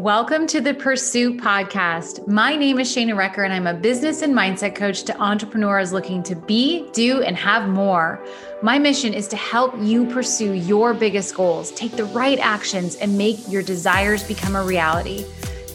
Welcome 0.00 0.46
to 0.46 0.62
the 0.62 0.72
Pursuit 0.72 1.42
Podcast. 1.42 2.26
My 2.26 2.56
name 2.56 2.78
is 2.78 2.88
Shana 2.88 3.14
Recker, 3.14 3.44
and 3.44 3.52
I'm 3.52 3.66
a 3.66 3.74
business 3.74 4.22
and 4.22 4.34
mindset 4.34 4.74
coach 4.74 5.02
to 5.02 5.20
entrepreneurs 5.20 5.92
looking 5.92 6.22
to 6.22 6.34
be, 6.34 6.90
do, 6.92 7.20
and 7.20 7.36
have 7.36 7.68
more. 7.68 8.24
My 8.62 8.78
mission 8.78 9.12
is 9.12 9.28
to 9.28 9.36
help 9.36 9.74
you 9.78 10.06
pursue 10.06 10.54
your 10.54 10.94
biggest 10.94 11.34
goals, 11.34 11.70
take 11.72 11.92
the 11.96 12.06
right 12.06 12.38
actions, 12.38 12.96
and 12.96 13.18
make 13.18 13.46
your 13.46 13.62
desires 13.62 14.22
become 14.22 14.56
a 14.56 14.64
reality. 14.64 15.26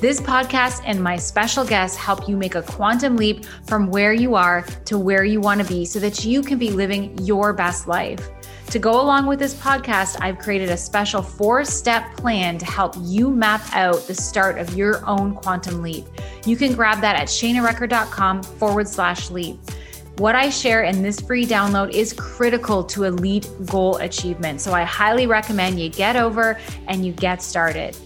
This 0.02 0.20
podcast 0.20 0.82
and 0.88 1.04
my 1.04 1.18
special 1.18 1.64
guests 1.64 1.96
help 1.96 2.28
you 2.28 2.36
make 2.36 2.56
a 2.56 2.64
quantum 2.64 3.18
leap 3.18 3.46
from 3.68 3.92
where 3.92 4.12
you 4.12 4.34
are 4.34 4.64
to 4.86 4.98
where 4.98 5.24
you 5.24 5.40
want 5.40 5.62
to 5.62 5.68
be 5.68 5.86
so 5.86 6.00
that 6.00 6.26
you 6.26 6.42
can 6.42 6.58
be 6.58 6.72
living 6.72 7.16
your 7.20 7.54
best 7.54 7.88
life. 7.88 8.28
To 8.70 8.80
go 8.80 9.00
along 9.00 9.28
with 9.28 9.40
this 9.40 9.54
podcast, 9.54 10.18
I've 10.22 10.38
created 10.38 10.70
a 10.70 10.78
special 10.78 11.22
four 11.22 11.64
step 11.64 12.18
plan 12.18 12.58
to 12.58 12.66
help 12.66 12.96
you 13.00 13.30
map 13.30 13.62
out 13.74 14.06
the 14.08 14.16
start 14.16 14.58
of 14.58 14.74
your 14.76 15.06
own 15.06 15.34
quantum 15.34 15.82
leap. 15.82 16.06
You 16.46 16.58
can 16.58 16.74
grab 16.74 17.00
that 17.02 17.16
at 17.16 17.28
shanarecker.com 17.28 18.44
forward 18.44 18.88
slash 18.88 19.30
leap. 19.32 19.58
What 20.18 20.36
I 20.36 20.50
share 20.50 20.84
in 20.84 21.02
this 21.02 21.20
free 21.20 21.46
download 21.46 21.92
is 21.92 22.14
critical 22.14 22.84
to 22.86 23.04
elite 23.04 23.50
goal 23.66 23.98
achievement. 23.98 24.62
So 24.62 24.74
I 24.74 24.84
highly 24.84 25.28
recommend 25.28 25.80
you 25.80 25.90
get 25.90 26.16
over 26.16 26.60
and 26.88 27.06
you 27.06 27.12
get 27.14 27.42
started. 27.42 27.98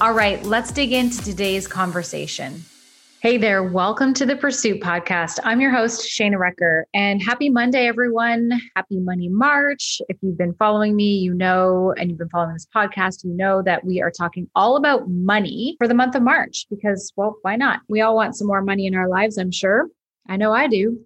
All 0.00 0.12
right, 0.12 0.42
let's 0.44 0.72
dig 0.72 0.92
into 0.92 1.22
today's 1.22 1.66
conversation. 1.66 2.64
Hey 3.22 3.38
there, 3.38 3.62
welcome 3.62 4.12
to 4.12 4.26
the 4.26 4.36
Pursuit 4.36 4.82
Podcast. 4.82 5.40
I'm 5.42 5.58
your 5.58 5.70
host, 5.70 6.02
Shana 6.02 6.34
Recker, 6.34 6.82
and 6.92 7.22
happy 7.22 7.48
Monday, 7.48 7.86
everyone. 7.86 8.50
Happy 8.76 9.00
Money 9.00 9.30
March. 9.30 10.02
If 10.10 10.18
you've 10.20 10.36
been 10.36 10.52
following 10.52 10.94
me, 10.94 11.16
you 11.16 11.32
know, 11.32 11.94
and 11.96 12.10
you've 12.10 12.18
been 12.18 12.28
following 12.28 12.52
this 12.52 12.66
podcast, 12.72 13.24
you 13.24 13.30
know 13.30 13.62
that 13.62 13.84
we 13.84 14.02
are 14.02 14.10
talking 14.10 14.50
all 14.54 14.76
about 14.76 15.08
money 15.08 15.76
for 15.78 15.88
the 15.88 15.94
month 15.94 16.14
of 16.14 16.22
March 16.22 16.66
because, 16.68 17.10
well, 17.16 17.36
why 17.40 17.56
not? 17.56 17.80
We 17.88 18.02
all 18.02 18.14
want 18.14 18.36
some 18.36 18.46
more 18.46 18.60
money 18.60 18.86
in 18.86 18.94
our 18.94 19.08
lives, 19.08 19.38
I'm 19.38 19.50
sure. 19.50 19.88
I 20.28 20.36
know 20.36 20.52
I 20.52 20.66
do. 20.66 21.00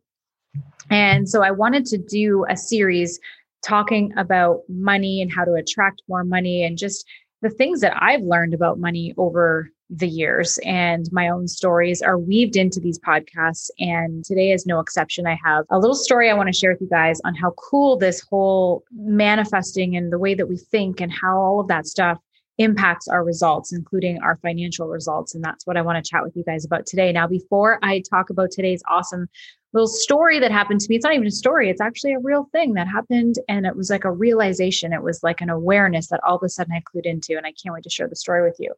And 0.91 1.29
so 1.29 1.45
I 1.45 1.53
wanted 1.53 1.87
to 1.87 1.99
do 1.99 2.45
a 2.51 2.57
series 2.57 3.21
talking 3.65 4.13
about 4.17 4.63
money 4.69 5.23
and 5.23 5.33
how 5.33 5.45
to 5.45 5.55
attract 5.55 6.03
more 6.09 6.25
money 6.25 6.65
and 6.65 6.77
just 6.77 7.07
the 7.41 7.51
things 7.51 7.81
that 7.81 7.97
I've 8.03 8.23
learned 8.23 8.53
about 8.53 8.81
money 8.81 9.15
over 9.17 9.71
the 9.91 10.09
years 10.09 10.59
and 10.65 11.09
my 11.13 11.29
own 11.29 11.49
stories 11.49 12.01
are 12.01 12.19
weaved 12.19 12.57
into 12.57 12.81
these 12.81 12.99
podcasts. 13.01 13.71
And 13.79 14.25
today 14.25 14.53
is 14.53 14.67
no 14.67 14.79
exception. 14.79 15.27
I 15.27 15.39
have 15.45 15.65
a 15.71 15.79
little 15.79 15.97
story 15.97 16.31
I 16.31 16.35
want 16.35 16.49
to 16.49 16.53
share 16.53 16.71
with 16.71 16.81
you 16.81 16.89
guys 16.89 17.21
on 17.25 17.35
how 17.35 17.51
cool 17.53 17.97
this 17.97 18.21
whole 18.21 18.85
manifesting 18.93 19.97
and 19.97 20.13
the 20.13 20.19
way 20.19 20.35
that 20.35 20.49
we 20.49 20.57
think 20.57 21.01
and 21.01 21.13
how 21.13 21.37
all 21.39 21.61
of 21.61 21.69
that 21.69 21.87
stuff 21.87 22.19
impacts 22.59 23.09
our 23.09 23.25
results, 23.25 23.73
including 23.73 24.21
our 24.23 24.37
financial 24.43 24.87
results. 24.87 25.35
And 25.35 25.43
that's 25.43 25.67
what 25.67 25.79
I 25.79 25.83
want 25.83 26.03
to 26.03 26.09
chat 26.09 26.23
with 26.23 26.37
you 26.37 26.45
guys 26.45 26.65
about 26.65 26.87
today. 26.87 27.11
Now, 27.11 27.27
before 27.27 27.79
I 27.83 28.03
talk 28.09 28.29
about 28.29 28.51
today's 28.51 28.83
awesome 28.89 29.29
little 29.73 29.89
story 29.89 30.39
that 30.41 30.51
happened 30.51 30.81
to 30.81 30.87
me, 30.91 30.97
it's 30.97 31.05
not 31.05 31.15
even 31.15 31.27
a 31.27 31.31
story, 31.31 31.71
it's 31.71 31.81
actually 31.81 32.13
a 32.13 32.19
real 32.19 32.49
thing 32.53 32.75
that 32.75 32.87
happened. 32.87 33.37
And 33.49 33.65
it 33.67 33.77
was 33.77 33.89
like 33.89 34.05
a 34.05 34.13
realization, 34.13 34.93
it 34.93 35.03
was 35.03 35.23
like 35.23 35.41
an 35.41 35.49
awareness 35.49 36.09
that 36.09 36.21
all 36.23 36.37
of 36.37 36.43
a 36.43 36.49
sudden 36.49 36.75
I 36.75 36.83
clued 36.83 37.07
into. 37.07 37.37
And 37.37 37.47
I 37.47 37.53
can't 37.53 37.75
wait 37.75 37.85
to 37.85 37.91
share 37.91 38.09
the 38.09 38.17
story 38.17 38.43
with 38.43 38.57
you. 38.59 38.75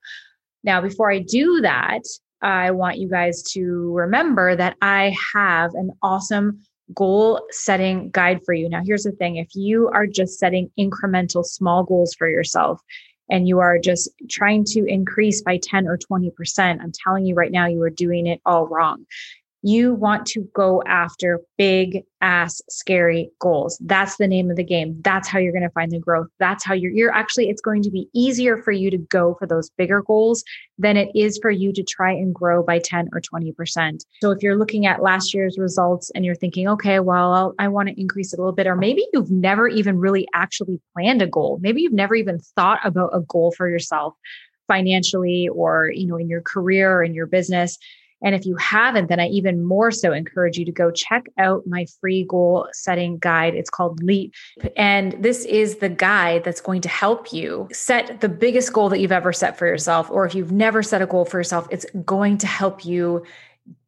Now, 0.65 0.81
before 0.81 1.11
I 1.11 1.19
do 1.19 1.61
that, 1.63 2.03
I 2.41 2.71
want 2.73 2.99
you 2.99 3.09
guys 3.09 3.43
to 3.53 3.93
remember 3.95 4.57
that 4.57 4.77
I 4.83 5.15
have 5.35 5.75
an 5.75 5.93
awesome 6.03 6.61
goal 6.95 7.41
setting 7.51 8.11
guide 8.11 8.41
for 8.45 8.53
you. 8.53 8.69
Now, 8.69 8.83
here's 8.85 9.05
the 9.05 9.13
thing 9.13 9.37
if 9.37 9.55
you 9.55 9.89
are 9.89 10.07
just 10.07 10.39
setting 10.39 10.71
incremental 10.79 11.45
small 11.45 11.85
goals 11.85 12.15
for 12.15 12.29
yourself 12.29 12.81
and 13.31 13.47
you 13.47 13.61
are 13.61 13.79
just 13.79 14.11
trying 14.29 14.65
to 14.65 14.85
increase 14.87 15.43
by 15.43 15.59
10 15.63 15.87
or 15.87 15.97
20%, 15.97 16.33
I'm 16.59 16.93
telling 16.93 17.25
you 17.25 17.35
right 17.35 17.53
now, 17.53 17.67
you 17.67 17.81
are 17.83 17.91
doing 17.91 18.27
it 18.27 18.41
all 18.45 18.67
wrong 18.67 19.07
you 19.63 19.95
want 19.95 20.27
to 20.27 20.49
go 20.55 20.83
after 20.87 21.41
big 21.57 22.03
ass 22.21 22.61
scary 22.69 23.31
goals. 23.41 23.79
That's 23.85 24.17
the 24.17 24.27
name 24.27 24.51
of 24.51 24.57
the 24.57 24.65
game. 24.65 25.01
That's 25.03 25.29
how 25.29 25.39
you're 25.39 25.53
going 25.53 25.63
to 25.63 25.71
find 25.71 25.91
the 25.91 25.99
growth. 25.99 26.27
That's 26.39 26.65
how 26.65 26.75
you're 26.75 26.93
you're 26.93 27.13
actually 27.13 27.49
it's 27.49 27.61
going 27.61 27.83
to 27.83 27.91
be 27.91 28.09
easier 28.13 28.61
for 28.63 28.73
you 28.73 28.91
to 28.91 28.99
go 28.99 29.35
for 29.39 29.47
those 29.47 29.71
bigger 29.71 30.03
goals 30.03 30.45
than 30.79 30.97
it 30.97 31.11
is 31.15 31.39
for 31.41 31.51
you 31.51 31.73
to 31.73 31.83
try 31.83 32.11
and 32.11 32.35
grow 32.35 32.63
by 32.63 32.81
10 32.81 33.09
or 33.13 33.21
20%. 33.21 34.05
So 34.21 34.31
if 34.31 34.43
you're 34.43 34.57
looking 34.57 34.87
at 34.87 35.03
last 35.03 35.33
year's 35.33 35.57
results 35.59 36.11
and 36.15 36.25
you're 36.25 36.35
thinking, 36.35 36.69
"Okay, 36.69 37.01
well, 37.01 37.33
I'll, 37.33 37.55
I 37.59 37.69
want 37.69 37.89
to 37.89 38.01
increase 38.01 38.33
it 38.33 38.39
a 38.39 38.43
little 38.43 38.55
bit," 38.55 38.67
or 38.67 38.77
maybe 38.77 39.07
you've 39.13 39.31
never 39.31 39.69
even 39.69 39.99
really 39.99 40.27
actually 40.35 40.81
planned 40.95 41.23
a 41.23 41.27
goal. 41.27 41.59
Maybe 41.61 41.83
you've 41.83 41.93
never 41.93 42.15
even 42.15 42.39
thought 42.39 42.81
about 42.85 43.11
a 43.13 43.21
goal 43.21 43.53
for 43.57 43.69
yourself 43.69 44.15
financially 44.69 45.49
or, 45.49 45.91
you 45.93 46.07
know, 46.07 46.17
in 46.17 46.29
your 46.29 46.41
career 46.41 46.93
or 46.97 47.03
in 47.03 47.15
your 47.15 47.27
business 47.27 47.79
and 48.23 48.35
if 48.35 48.47
you 48.47 48.57
haven't, 48.57 49.09
then 49.09 49.21
I 49.21 49.27
even 49.29 49.65
more 49.65 49.91
so 49.91 50.13
encourage 50.13 50.59
you 50.59 50.65
to 50.65 50.73
go 50.73 50.91
check 50.91 51.27
out 51.39 51.67
my 51.67 51.87
free 52.01 52.25
goal 52.25 52.69
setting 52.73 53.19
guide. 53.19 53.55
It's 53.55 53.71
called 53.71 54.03
Leap. 54.03 54.35
And 54.77 55.13
this 55.23 55.45
is 55.45 55.77
the 55.77 55.89
guide 55.89 56.45
that's 56.45 56.61
going 56.61 56.81
to 56.83 56.89
help 56.89 57.33
you 57.33 57.69
set 57.73 58.21
the 58.21 58.29
biggest 58.29 58.73
goal 58.73 58.89
that 58.91 59.01
you've 59.01 59.13
ever 59.13 59.33
set 59.33 59.59
for 59.59 59.67
yourself. 59.67 60.11
Or 60.11 60.25
if 60.25 60.35
you've 60.35 60.53
never 60.53 60.83
set 60.83 61.03
a 61.03 61.07
goal 61.07 61.25
for 61.25 61.39
yourself, 61.39 61.67
it's 61.71 61.87
going 62.05 62.39
to 62.39 62.47
help 62.47 62.85
you 62.85 63.25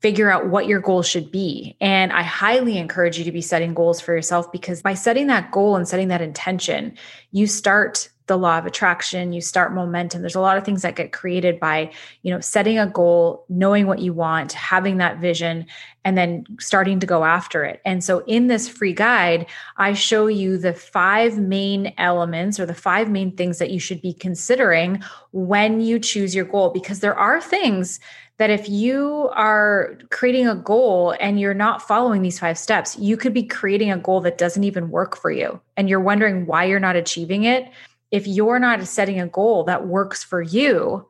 figure 0.01 0.31
out 0.31 0.49
what 0.49 0.67
your 0.67 0.81
goal 0.81 1.03
should 1.03 1.31
be. 1.31 1.77
And 1.81 2.13
I 2.13 2.23
highly 2.23 2.79
encourage 2.79 3.19
you 3.19 3.25
to 3.25 3.33
be 3.33 3.41
setting 3.41 3.75
goals 3.75 4.01
for 4.01 4.15
yourself 4.15 4.53
because 4.53 4.83
by 4.83 4.95
setting 4.95 5.29
that 5.29 5.51
goal 5.51 5.77
and 5.77 5.89
setting 5.89 6.09
that 6.09 6.21
intention, 6.21 6.97
you 7.33 7.47
start 7.47 8.09
the 8.27 8.39
law 8.39 8.57
of 8.57 8.65
attraction 8.65 9.35
you 9.35 9.41
start 9.41 9.75
momentum 9.75 10.23
there's 10.23 10.35
a 10.35 10.41
lot 10.41 10.57
of 10.57 10.65
things 10.65 10.81
that 10.81 10.97
get 10.97 11.13
created 11.13 11.61
by 11.61 11.91
you 12.23 12.33
know 12.33 12.41
setting 12.41 12.79
a 12.79 12.87
goal 12.87 13.45
knowing 13.51 13.87
what 13.87 13.99
you 13.99 14.15
want 14.15 14.53
having 14.53 14.97
that 14.97 15.19
vision 15.19 15.67
and 16.07 16.17
then 16.17 16.45
starting 16.59 16.99
to 16.99 17.07
go 17.07 17.25
after 17.25 17.65
it 17.65 17.83
and 17.85 18.03
so 18.03 18.21
in 18.21 18.47
this 18.47 18.67
free 18.67 18.95
guide 18.95 19.47
i 19.77 19.93
show 19.93 20.27
you 20.27 20.57
the 20.57 20.73
five 20.73 21.37
main 21.37 21.93
elements 21.99 22.59
or 22.59 22.65
the 22.65 22.75
five 22.75 23.11
main 23.11 23.31
things 23.37 23.59
that 23.59 23.71
you 23.71 23.79
should 23.79 24.01
be 24.01 24.15
considering 24.15 25.03
when 25.33 25.83
you 25.83 25.99
choose 25.99 26.35
your 26.35 26.47
goal 26.47 26.71
because 26.71 27.01
there 27.01 27.19
are 27.19 27.43
things 27.43 28.01
that 28.39 28.51
if 28.51 28.69
you 28.69 29.31
are 29.35 29.97
creating 30.11 30.49
a 30.49 30.57
goal 30.57 31.15
and 31.21 31.39
you're 31.39 31.55
not 31.55 31.81
following 31.81 32.23
these 32.23 32.39
five 32.39 32.59
steps, 32.59 32.99
you 32.99 33.17
could 33.17 33.33
be 33.33 33.45
creating 33.45 33.93
a 33.93 33.99
goal 33.99 34.21
that 34.23 34.39
doesn't 34.39 34.65
even 34.65 34.91
work 34.91 35.17
for 35.17 35.31
you. 35.31 35.61
And 35.77 35.89
you're 35.89 36.01
wondering 36.01 36.47
why 36.47 36.65
you're 36.65 36.81
not 36.81 36.97
achieving 36.97 37.45
it 37.45 37.71
if 38.15 38.29
you're 38.29 38.61
not 38.61 38.87
setting 38.87 39.21
a 39.21 39.27
goal 39.27 39.65
that 39.65 39.89
works 39.89 40.23
for 40.23 40.41
you, 40.41 41.05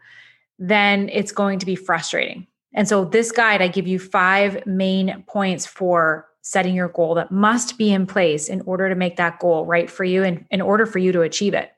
then 0.59 1.11
it's 1.11 1.33
going 1.33 1.59
to 1.59 1.67
be 1.67 1.77
frustrating. 1.77 2.47
And 2.73 2.89
so, 2.89 3.05
this 3.05 3.31
guide, 3.31 3.61
I 3.61 3.69
give 3.69 3.87
you 3.87 3.99
five 3.99 4.65
main 4.67 5.23
points 5.29 5.67
for 5.67 6.27
setting 6.41 6.75
your 6.75 6.89
goal 6.89 7.15
that 7.17 7.31
must 7.31 7.77
be 7.77 7.93
in 7.93 8.07
place 8.07 8.49
in 8.49 8.63
order 8.63 8.89
to 8.89 8.95
make 8.95 9.17
that 9.17 9.39
goal 9.39 9.67
right 9.67 9.91
for 9.91 10.05
you 10.05 10.25
and 10.25 10.47
in 10.51 10.63
order 10.63 10.87
for 10.87 10.99
you 10.99 11.13
to 11.13 11.21
achieve 11.21 11.53
it. 11.53 11.74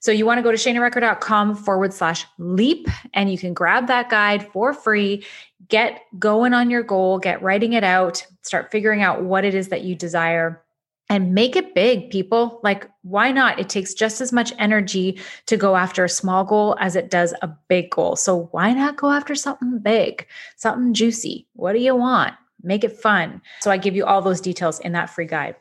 So, 0.00 0.12
you 0.12 0.26
want 0.26 0.38
to 0.38 0.42
go 0.42 0.50
to 0.50 0.56
shanarecker.com 0.56 1.54
forward 1.54 1.92
slash 1.94 2.26
leap, 2.38 2.88
and 3.14 3.30
you 3.30 3.38
can 3.38 3.54
grab 3.54 3.86
that 3.86 4.10
guide 4.10 4.50
for 4.52 4.74
free. 4.74 5.24
Get 5.68 6.02
going 6.18 6.52
on 6.52 6.70
your 6.70 6.82
goal, 6.82 7.18
get 7.18 7.42
writing 7.42 7.74
it 7.74 7.84
out, 7.84 8.26
start 8.42 8.70
figuring 8.70 9.02
out 9.02 9.22
what 9.22 9.44
it 9.44 9.54
is 9.54 9.68
that 9.68 9.82
you 9.82 9.94
desire 9.94 10.62
and 11.10 11.34
make 11.34 11.56
it 11.56 11.74
big, 11.74 12.08
people. 12.08 12.60
Like, 12.62 12.88
why 13.02 13.32
not? 13.32 13.58
It 13.58 13.68
takes 13.68 13.92
just 13.92 14.20
as 14.20 14.32
much 14.32 14.52
energy 14.58 15.18
to 15.46 15.56
go 15.56 15.74
after 15.76 16.04
a 16.04 16.08
small 16.08 16.44
goal 16.44 16.76
as 16.78 16.94
it 16.94 17.10
does 17.10 17.34
a 17.42 17.48
big 17.68 17.90
goal. 17.90 18.16
So, 18.16 18.48
why 18.52 18.72
not 18.72 18.96
go 18.96 19.10
after 19.10 19.34
something 19.34 19.80
big, 19.80 20.26
something 20.56 20.94
juicy? 20.94 21.48
What 21.54 21.72
do 21.72 21.80
you 21.80 21.96
want? 21.96 22.34
Make 22.62 22.84
it 22.84 22.98
fun. 22.98 23.40
So, 23.60 23.70
I 23.70 23.76
give 23.76 23.96
you 23.96 24.04
all 24.04 24.22
those 24.22 24.40
details 24.40 24.80
in 24.80 24.92
that 24.92 25.10
free 25.10 25.26
guide. 25.26 25.56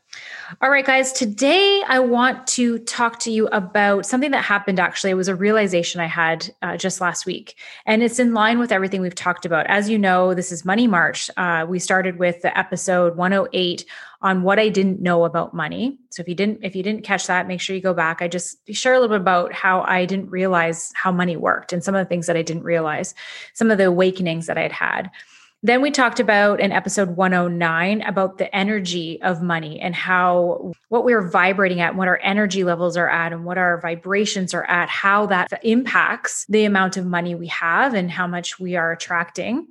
All 0.62 0.70
right, 0.72 0.86
guys, 0.86 1.14
today 1.14 1.84
I 1.88 2.00
want 2.00 2.48
to 2.48 2.80
talk 2.80 3.20
to 3.20 3.32
you 3.32 3.48
about 3.48 4.06
something 4.06 4.32
that 4.32 4.44
happened 4.44 4.80
actually. 4.80 5.12
It 5.12 5.16
was 5.16 5.28
a 5.28 5.36
realization 5.36 6.02
I 6.02 6.08
had 6.08 6.53
uh, 6.62 6.78
just 6.78 7.00
last 7.00 7.26
week, 7.26 7.56
and 7.85 8.02
it's 8.02 8.20
in 8.20 8.34
line 8.34 8.58
with 8.58 8.72
everything 8.72 9.02
we've 9.02 9.14
talked 9.14 9.46
about. 9.46 9.68
As 9.68 9.90
you 9.90 10.00
know, 10.00 10.34
this 10.34 10.52
is 10.52 10.66
Money 10.66 10.88
March. 10.88 11.29
Uh, 11.38 11.66
we 11.70 11.78
started 11.78 12.18
with 12.18 12.41
the 12.41 12.58
episode 12.58 13.16
108 13.16 13.85
on 14.22 14.41
what 14.41 14.59
I 14.59 14.70
didn't 14.70 15.02
know 15.02 15.23
about 15.23 15.53
money. 15.53 15.97
So 16.09 16.22
if 16.22 16.28
you 16.28 16.35
didn't 16.35 16.59
if 16.64 16.76
you 16.76 16.84
didn't 16.84 17.03
catch 17.03 17.28
that, 17.28 17.47
make 17.47 17.62
sure 17.62 17.76
you 17.76 17.82
go 17.82 17.94
back. 17.94 18.22
I 18.22 18.28
just 18.28 18.58
share 18.73 18.94
a 18.94 19.00
little 19.00 19.16
bit 19.16 19.22
about 19.22 19.53
how 19.53 19.82
I 19.82 20.06
didn't 20.06 20.29
realize 20.29 20.91
how 20.96 21.12
money 21.12 21.38
worked 21.38 21.72
and 21.72 21.84
some 21.84 21.96
of 21.96 22.03
the 22.03 22.09
things 22.09 22.28
that 22.28 22.35
I 22.35 22.41
didn't 22.41 22.64
realize, 22.64 23.14
some 23.53 23.72
of 23.72 23.78
the 23.78 23.85
awakenings 23.85 24.47
that 24.47 24.58
I 24.58 24.64
had 24.64 24.72
had. 24.72 25.12
Then 25.61 25.82
we 25.82 25.91
talked 25.91 26.22
about 26.22 26.61
in 26.61 26.72
episode 26.72 27.17
109 27.17 28.02
about 28.03 28.38
the 28.38 28.53
energy 28.56 29.22
of 29.22 29.41
money 29.41 29.78
and 29.82 29.94
how 29.94 30.72
what 30.88 31.03
we're 31.03 31.28
vibrating 31.28 31.82
at, 31.82 31.97
what 31.97 32.08
our 32.08 32.20
energy 32.23 32.64
levels 32.64 32.96
are 32.96 33.09
at, 33.09 33.34
and 33.34 33.44
what 33.44 33.58
our 33.58 33.82
vibrations 33.82 34.53
are 34.53 34.64
at, 34.64 34.88
how 34.88 35.26
that 35.26 35.59
impacts 35.64 36.46
the 36.47 36.64
amount 36.64 36.96
of 36.96 37.06
money 37.06 37.35
we 37.35 37.47
have 37.47 37.94
and 37.94 38.09
how 38.09 38.26
much 38.26 38.58
we 38.58 38.78
are 38.78 38.94
attracting. 38.94 39.67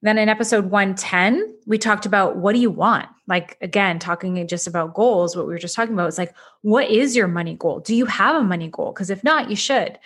Then 0.00 0.16
in 0.16 0.30
episode 0.30 0.70
110, 0.70 1.54
we 1.66 1.76
talked 1.76 2.06
about 2.06 2.36
what 2.36 2.54
do 2.54 2.58
you 2.58 2.70
want? 2.70 3.06
Like, 3.26 3.58
again, 3.60 3.98
talking 3.98 4.46
just 4.46 4.66
about 4.66 4.94
goals, 4.94 5.36
what 5.36 5.46
we 5.46 5.52
were 5.52 5.58
just 5.58 5.74
talking 5.74 5.94
about 5.94 6.08
is 6.08 6.16
like, 6.16 6.34
what 6.62 6.88
is 6.88 7.14
your 7.14 7.28
money 7.28 7.56
goal? 7.56 7.80
Do 7.80 7.94
you 7.94 8.06
have 8.06 8.36
a 8.36 8.42
money 8.42 8.68
goal? 8.68 8.92
Because 8.92 9.10
if 9.10 9.22
not, 9.22 9.50
you 9.50 9.56
should. 9.56 9.98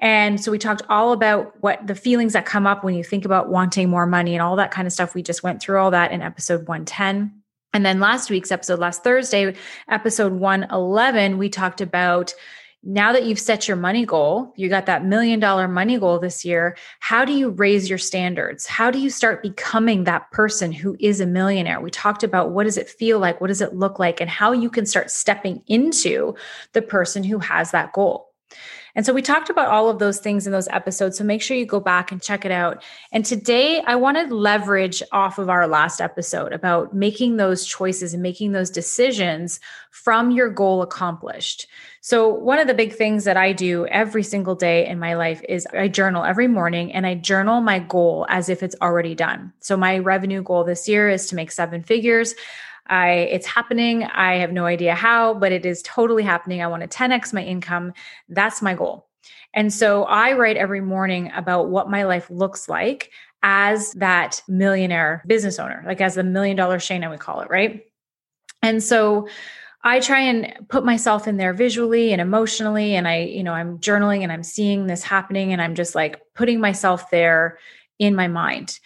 And 0.00 0.42
so 0.42 0.50
we 0.50 0.58
talked 0.58 0.82
all 0.88 1.12
about 1.12 1.52
what 1.60 1.86
the 1.86 1.94
feelings 1.94 2.32
that 2.32 2.46
come 2.46 2.66
up 2.66 2.82
when 2.82 2.94
you 2.94 3.04
think 3.04 3.24
about 3.24 3.50
wanting 3.50 3.90
more 3.90 4.06
money 4.06 4.34
and 4.34 4.42
all 4.42 4.56
that 4.56 4.70
kind 4.70 4.86
of 4.86 4.92
stuff. 4.92 5.14
We 5.14 5.22
just 5.22 5.42
went 5.42 5.60
through 5.60 5.78
all 5.78 5.90
that 5.90 6.10
in 6.10 6.22
episode 6.22 6.66
110. 6.66 7.32
And 7.72 7.86
then 7.86 8.00
last 8.00 8.30
week's 8.30 8.50
episode, 8.50 8.80
last 8.80 9.04
Thursday, 9.04 9.54
episode 9.88 10.32
111, 10.32 11.38
we 11.38 11.48
talked 11.48 11.80
about 11.80 12.34
now 12.82 13.12
that 13.12 13.24
you've 13.24 13.38
set 13.38 13.68
your 13.68 13.76
money 13.76 14.06
goal, 14.06 14.54
you 14.56 14.70
got 14.70 14.86
that 14.86 15.04
million 15.04 15.38
dollar 15.38 15.68
money 15.68 15.98
goal 15.98 16.18
this 16.18 16.46
year. 16.46 16.78
How 17.00 17.26
do 17.26 17.32
you 17.34 17.50
raise 17.50 17.90
your 17.90 17.98
standards? 17.98 18.66
How 18.66 18.90
do 18.90 18.98
you 18.98 19.10
start 19.10 19.42
becoming 19.42 20.04
that 20.04 20.30
person 20.30 20.72
who 20.72 20.96
is 20.98 21.20
a 21.20 21.26
millionaire? 21.26 21.78
We 21.78 21.90
talked 21.90 22.22
about 22.22 22.52
what 22.52 22.64
does 22.64 22.78
it 22.78 22.88
feel 22.88 23.18
like? 23.18 23.38
What 23.38 23.48
does 23.48 23.60
it 23.60 23.74
look 23.74 23.98
like? 23.98 24.18
And 24.20 24.30
how 24.30 24.52
you 24.52 24.70
can 24.70 24.86
start 24.86 25.10
stepping 25.10 25.62
into 25.66 26.34
the 26.72 26.80
person 26.80 27.22
who 27.22 27.38
has 27.38 27.70
that 27.72 27.92
goal. 27.92 28.30
And 28.94 29.06
so 29.06 29.12
we 29.12 29.22
talked 29.22 29.50
about 29.50 29.68
all 29.68 29.88
of 29.88 29.98
those 29.98 30.18
things 30.18 30.46
in 30.46 30.52
those 30.52 30.68
episodes. 30.68 31.18
So 31.18 31.24
make 31.24 31.42
sure 31.42 31.56
you 31.56 31.66
go 31.66 31.80
back 31.80 32.10
and 32.10 32.22
check 32.22 32.44
it 32.44 32.52
out. 32.52 32.82
And 33.12 33.24
today 33.24 33.80
I 33.82 33.96
want 33.96 34.16
to 34.16 34.34
leverage 34.34 35.02
off 35.12 35.38
of 35.38 35.48
our 35.48 35.66
last 35.66 36.00
episode 36.00 36.52
about 36.52 36.94
making 36.94 37.36
those 37.36 37.66
choices 37.66 38.14
and 38.14 38.22
making 38.22 38.52
those 38.52 38.70
decisions 38.70 39.60
from 39.90 40.30
your 40.30 40.48
goal 40.48 40.82
accomplished. 40.82 41.66
So, 42.02 42.28
one 42.28 42.58
of 42.58 42.66
the 42.66 42.74
big 42.74 42.94
things 42.94 43.24
that 43.24 43.36
I 43.36 43.52
do 43.52 43.86
every 43.86 44.22
single 44.22 44.54
day 44.54 44.86
in 44.86 44.98
my 44.98 45.14
life 45.14 45.42
is 45.48 45.66
I 45.66 45.88
journal 45.88 46.24
every 46.24 46.48
morning 46.48 46.92
and 46.92 47.06
I 47.06 47.14
journal 47.14 47.60
my 47.60 47.78
goal 47.78 48.24
as 48.30 48.48
if 48.48 48.62
it's 48.62 48.76
already 48.80 49.14
done. 49.14 49.52
So, 49.60 49.76
my 49.76 49.98
revenue 49.98 50.42
goal 50.42 50.64
this 50.64 50.88
year 50.88 51.10
is 51.10 51.26
to 51.26 51.34
make 51.34 51.52
seven 51.52 51.82
figures. 51.82 52.34
I 52.90 53.10
it's 53.10 53.46
happening. 53.46 54.04
I 54.04 54.36
have 54.36 54.52
no 54.52 54.66
idea 54.66 54.94
how, 54.94 55.34
but 55.34 55.52
it 55.52 55.64
is 55.64 55.82
totally 55.82 56.22
happening. 56.22 56.60
I 56.60 56.66
want 56.66 56.82
to 56.82 56.88
10x 56.88 57.32
my 57.32 57.42
income. 57.42 57.94
That's 58.28 58.60
my 58.60 58.74
goal. 58.74 59.06
And 59.54 59.72
so 59.72 60.04
I 60.04 60.32
write 60.32 60.56
every 60.56 60.80
morning 60.80 61.30
about 61.34 61.70
what 61.70 61.90
my 61.90 62.04
life 62.04 62.30
looks 62.30 62.68
like 62.68 63.10
as 63.42 63.92
that 63.92 64.42
millionaire 64.48 65.24
business 65.26 65.58
owner, 65.58 65.82
like 65.86 66.00
as 66.00 66.14
the 66.14 66.22
million 66.22 66.56
dollar 66.56 66.78
Shana, 66.78 67.10
we 67.10 67.16
call 67.16 67.40
it, 67.40 67.50
right? 67.50 67.84
And 68.62 68.82
so 68.82 69.28
I 69.82 70.00
try 70.00 70.20
and 70.20 70.68
put 70.68 70.84
myself 70.84 71.26
in 71.26 71.38
there 71.38 71.54
visually 71.54 72.12
and 72.12 72.20
emotionally. 72.20 72.94
And 72.94 73.08
I, 73.08 73.20
you 73.20 73.42
know, 73.42 73.52
I'm 73.52 73.78
journaling 73.78 74.22
and 74.22 74.30
I'm 74.30 74.42
seeing 74.42 74.86
this 74.86 75.02
happening 75.02 75.52
and 75.52 75.62
I'm 75.62 75.74
just 75.74 75.94
like 75.94 76.20
putting 76.34 76.60
myself 76.60 77.10
there 77.10 77.58
in 77.98 78.14
my 78.14 78.28
mind. 78.28 78.78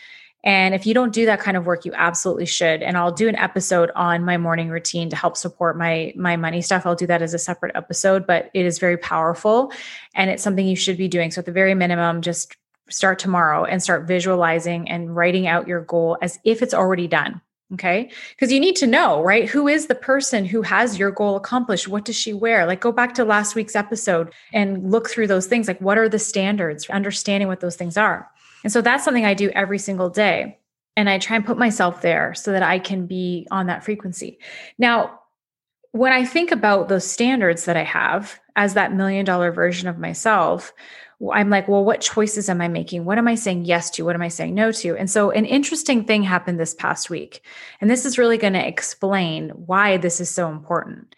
And 0.45 0.75
if 0.75 0.87
you 0.87 0.93
don't 0.93 1.13
do 1.13 1.25
that 1.27 1.41
kind 1.41 1.57
of 1.57 1.67
work, 1.67 1.85
you 1.85 1.93
absolutely 1.95 2.47
should. 2.47 2.83
And 2.83 2.97
I'll 2.97 3.11
do 3.11 3.29
an 3.29 3.37
episode 3.37 3.91
on 3.97 4.25
my 4.25 4.37
morning 4.37 4.69
routine 4.69 5.09
to 5.09 5.17
help 5.17 5.37
support 5.37 5.77
my 5.77 6.13
my 6.17 6.37
money 6.37 6.61
stuff. 6.63 6.87
I'll 6.87 6.95
do 6.95 7.07
that 7.07 7.23
as 7.23 7.35
a 7.35 7.39
separate 7.39 7.75
episode, 7.75 8.27
but 8.27 8.51
it 8.55 8.67
is 8.67 8.79
very 8.79 8.99
powerful 8.99 9.73
and 10.15 10.31
it's 10.31 10.43
something 10.43 10.67
you 10.67 10.77
should 10.77 10.99
be 10.99 11.09
doing. 11.09 11.31
So 11.31 11.41
at 11.41 11.47
the 11.47 11.53
very 11.53 11.75
minimum, 11.75 12.21
just 12.21 12.57
start 12.91 13.19
tomorrow 13.19 13.65
and 13.65 13.83
start 13.83 14.07
visualizing 14.07 14.89
and 14.89 15.17
writing 15.17 15.47
out 15.47 15.67
your 15.67 15.81
goal 15.81 16.19
as 16.21 16.39
if 16.45 16.63
it's 16.63 16.75
already 16.75 17.09
done. 17.09 17.41
Okay. 17.73 18.11
Because 18.31 18.53
you 18.53 18.61
need 18.61 18.77
to 18.77 18.87
know, 18.87 19.23
right? 19.23 19.49
Who 19.49 19.67
is 19.67 19.87
the 19.87 19.95
person 19.95 20.45
who 20.45 20.61
has 20.63 20.99
your 20.99 21.11
goal 21.11 21.37
accomplished? 21.37 21.89
What 21.89 22.05
does 22.05 22.15
she 22.15 22.35
wear? 22.35 22.67
Like, 22.67 22.81
go 22.81 22.93
back 22.93 23.15
to 23.15 23.25
last 23.25 23.55
week's 23.55 23.75
episode 23.75 24.33
and 24.53 24.91
look 24.91 25.09
through 25.09 25.29
those 25.29 25.47
things. 25.47 25.67
Like, 25.67 25.81
what 25.81 25.97
are 25.97 26.09
the 26.09 26.19
standards? 26.19 26.89
Understanding 26.91 27.49
what 27.49 27.61
those 27.61 27.75
things 27.75 27.97
are. 27.97 28.31
And 28.65 28.73
so 28.73 28.81
that's 28.81 29.05
something 29.05 29.25
I 29.25 29.35
do 29.35 29.51
every 29.51 29.79
single 29.79 30.11
day. 30.11 30.59
And 30.97 31.09
I 31.09 31.19
try 31.19 31.37
and 31.37 31.47
put 31.47 31.59
myself 31.59 32.03
there 32.03 32.35
so 32.35 32.53
that 32.53 32.63
I 32.63 32.79
can 32.79 33.07
be 33.07 33.47
on 33.51 33.67
that 33.67 33.85
frequency. 33.85 34.39
Now, 34.79 35.21
when 35.93 36.13
I 36.13 36.25
think 36.25 36.51
about 36.51 36.89
those 36.89 37.09
standards 37.09 37.67
that 37.67 37.77
I 37.77 37.85
have 37.85 38.41
as 38.57 38.75
that 38.75 38.93
million 38.93 39.25
dollar 39.25 39.53
version 39.53 39.89
of 39.89 39.99
myself, 39.99 40.73
I'm 41.33 41.51
like, 41.51 41.69
well, 41.69 41.85
what 41.85 42.01
choices 42.01 42.49
am 42.49 42.61
I 42.61 42.69
making? 42.69 43.05
What 43.05 43.19
am 43.19 43.29
I 43.29 43.35
saying 43.37 43.65
yes 43.65 43.91
to? 43.91 44.05
What 44.05 44.17
am 44.17 44.23
I 44.23 44.29
saying 44.29 44.55
no 44.55 44.73
to? 44.73 44.97
And 44.97 45.09
so, 45.09 45.31
an 45.31 45.45
interesting 45.45 46.05
thing 46.05 46.23
happened 46.23 46.59
this 46.59 46.75
past 46.75 47.11
week. 47.11 47.43
And 47.81 47.89
this 47.89 48.05
is 48.05 48.19
really 48.19 48.39
going 48.39 48.53
to 48.55 48.67
explain 48.67 49.51
why 49.51 49.97
this 49.97 50.21
is 50.21 50.29
so 50.29 50.51
important. 50.51 51.15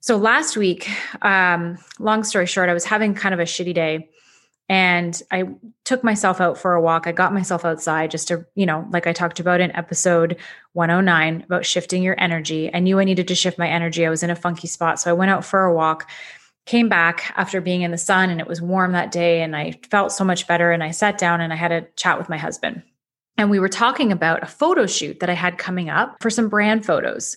So, 0.00 0.16
last 0.16 0.56
week, 0.56 0.88
um, 1.22 1.76
long 1.98 2.22
story 2.22 2.46
short, 2.46 2.68
I 2.68 2.74
was 2.74 2.84
having 2.84 3.14
kind 3.14 3.34
of 3.34 3.40
a 3.40 3.44
shitty 3.44 3.74
day 3.74 4.08
and 4.68 5.22
I 5.30 5.44
took 5.84 6.02
myself 6.02 6.40
out 6.40 6.58
for 6.58 6.74
a 6.74 6.80
walk. 6.80 7.06
I 7.06 7.12
got 7.12 7.32
myself 7.32 7.64
outside 7.64 8.10
just 8.10 8.28
to, 8.28 8.44
you 8.56 8.66
know, 8.66 8.86
like 8.90 9.06
I 9.06 9.12
talked 9.12 9.38
about 9.38 9.60
in 9.60 9.74
episode 9.76 10.36
109 10.72 11.44
about 11.44 11.64
shifting 11.64 12.02
your 12.02 12.18
energy. 12.18 12.72
I 12.74 12.80
knew 12.80 12.98
I 12.98 13.04
needed 13.04 13.28
to 13.28 13.34
shift 13.36 13.58
my 13.58 13.68
energy. 13.68 14.04
I 14.04 14.10
was 14.10 14.24
in 14.24 14.30
a 14.30 14.36
funky 14.36 14.66
spot. 14.66 14.98
So 14.98 15.10
I 15.10 15.14
went 15.14 15.30
out 15.30 15.44
for 15.44 15.64
a 15.64 15.74
walk, 15.74 16.10
came 16.64 16.88
back 16.88 17.32
after 17.36 17.60
being 17.60 17.82
in 17.82 17.92
the 17.92 17.98
sun, 17.98 18.28
and 18.28 18.40
it 18.40 18.48
was 18.48 18.60
warm 18.60 18.90
that 18.92 19.12
day. 19.12 19.40
And 19.40 19.54
I 19.54 19.78
felt 19.88 20.10
so 20.10 20.24
much 20.24 20.48
better. 20.48 20.72
And 20.72 20.82
I 20.82 20.90
sat 20.90 21.16
down 21.16 21.40
and 21.40 21.52
I 21.52 21.56
had 21.56 21.70
a 21.70 21.86
chat 21.94 22.18
with 22.18 22.28
my 22.28 22.38
husband. 22.38 22.82
And 23.38 23.50
we 23.50 23.60
were 23.60 23.68
talking 23.68 24.10
about 24.10 24.42
a 24.42 24.46
photo 24.46 24.86
shoot 24.86 25.20
that 25.20 25.30
I 25.30 25.34
had 25.34 25.58
coming 25.58 25.90
up 25.90 26.16
for 26.20 26.30
some 26.30 26.48
brand 26.48 26.84
photos 26.84 27.36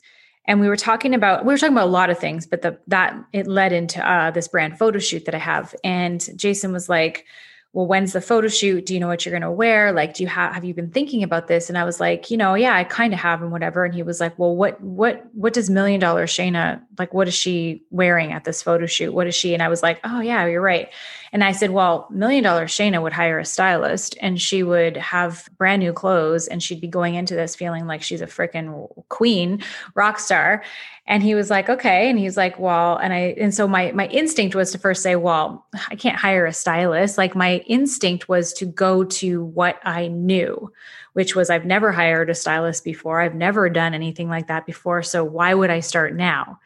and 0.50 0.60
we 0.60 0.68
were 0.68 0.76
talking 0.76 1.14
about 1.14 1.46
we 1.46 1.54
were 1.54 1.58
talking 1.60 1.76
about 1.76 1.88
a 1.88 1.92
lot 1.92 2.10
of 2.10 2.18
things 2.18 2.46
but 2.48 2.64
the 2.64 2.78
that 2.88 3.16
it 3.32 3.48
led 3.48 3.72
into 3.72 4.06
uh, 4.06 4.32
this 4.32 4.48
brand 4.48 4.78
photo 4.78 5.00
shoot 5.00 5.24
that 5.26 5.36
i 5.36 5.38
have. 5.38 5.74
And 5.84 6.28
jason 6.36 6.74
was 6.74 6.90
like 6.90 7.26
well 7.72 7.86
when's 7.86 8.14
the 8.14 8.22
photo 8.22 8.48
shoot? 8.48 8.88
Do 8.88 8.96
you 8.96 9.00
know 9.00 9.08
what 9.08 9.24
you're 9.24 9.32
going 9.32 9.44
to 9.44 9.52
wear? 9.52 9.92
Like 9.92 10.16
do 10.16 10.24
you 10.24 10.28
have 10.30 10.56
have 10.56 10.66
you 10.66 10.74
been 10.74 10.90
thinking 10.90 11.22
about 11.22 11.48
this? 11.48 11.70
And 11.70 11.78
i 11.78 11.84
was 11.84 12.00
like 12.00 12.32
you 12.32 12.36
know 12.36 12.56
yeah 12.56 12.76
i 12.76 12.84
kind 12.84 13.14
of 13.14 13.20
have 13.20 13.44
and 13.44 13.52
whatever. 13.52 13.86
And 13.86 13.94
he 13.94 14.02
was 14.02 14.20
like 14.20 14.38
well 14.40 14.56
what 14.56 14.82
what 14.82 15.24
what 15.34 15.54
does 15.54 15.70
million 15.70 16.00
dollar 16.00 16.26
shana 16.26 16.82
like 16.98 17.14
what 17.14 17.28
is 17.28 17.36
she 17.36 17.84
wearing 17.92 18.34
at 18.34 18.44
this 18.44 18.64
photo 18.64 18.88
shoot? 18.88 19.14
What 19.14 19.28
is 19.28 19.36
she? 19.36 19.54
And 19.54 19.62
i 19.62 19.68
was 19.68 19.84
like 19.84 20.00
oh 20.04 20.20
yeah 20.20 20.48
you're 20.48 20.62
right 20.62 20.90
and 21.32 21.44
I 21.44 21.52
said, 21.52 21.72
well, 21.72 22.08
Million 22.10 22.44
Dollar 22.44 22.66
Shana 22.66 23.02
would 23.02 23.14
hire 23.14 23.40
a 23.40 23.46
stylist 23.46 24.18
and 24.22 24.42
she 24.42 24.64
would 24.64 24.98
have 24.98 25.48
brand 25.58 25.82
new 25.82 25.94
clothes 25.94 26.48
and 26.48 26.62
she'd 26.62 26.82
be 26.82 26.88
going 26.88 27.16
into 27.16 27.36
this 27.36 27.56
feeling 27.56 27.86
like 27.86 28.02
she's 28.02 28.22
a 28.22 28.28
freaking 28.28 28.90
queen, 29.10 29.64
rock 29.94 30.20
star. 30.20 30.64
And 31.06 31.24
he 31.24 31.36
was 31.36 31.50
like, 31.50 31.70
okay. 31.70 32.10
And 32.10 32.20
he's 32.20 32.38
like, 32.38 32.60
well, 32.60 32.98
and 32.98 33.14
I, 33.14 33.36
and 33.40 33.54
so 33.54 33.68
my, 33.68 33.92
my 33.92 34.08
instinct 34.08 34.56
was 34.56 34.72
to 34.72 34.78
first 34.78 35.04
say, 35.04 35.16
well, 35.16 35.66
I 35.90 35.96
can't 35.96 36.18
hire 36.18 36.46
a 36.46 36.54
stylist. 36.54 37.18
Like 37.18 37.36
my 37.36 37.58
instinct 37.68 38.30
was 38.30 38.54
to 38.54 38.66
go 38.66 39.04
to 39.04 39.44
what 39.44 39.80
I 39.84 40.08
knew, 40.08 40.72
which 41.14 41.36
was 41.36 41.50
I've 41.50 41.66
never 41.66 41.92
hired 41.92 42.30
a 42.30 42.36
stylist 42.36 42.84
before. 42.84 43.22
I've 43.22 43.36
never 43.36 43.70
done 43.70 43.94
anything 43.94 44.30
like 44.30 44.48
that 44.48 44.66
before. 44.66 45.04
So 45.04 45.24
why 45.24 45.54
would 45.54 45.70
I 45.70 45.80
start 45.80 46.16
now? 46.16 46.60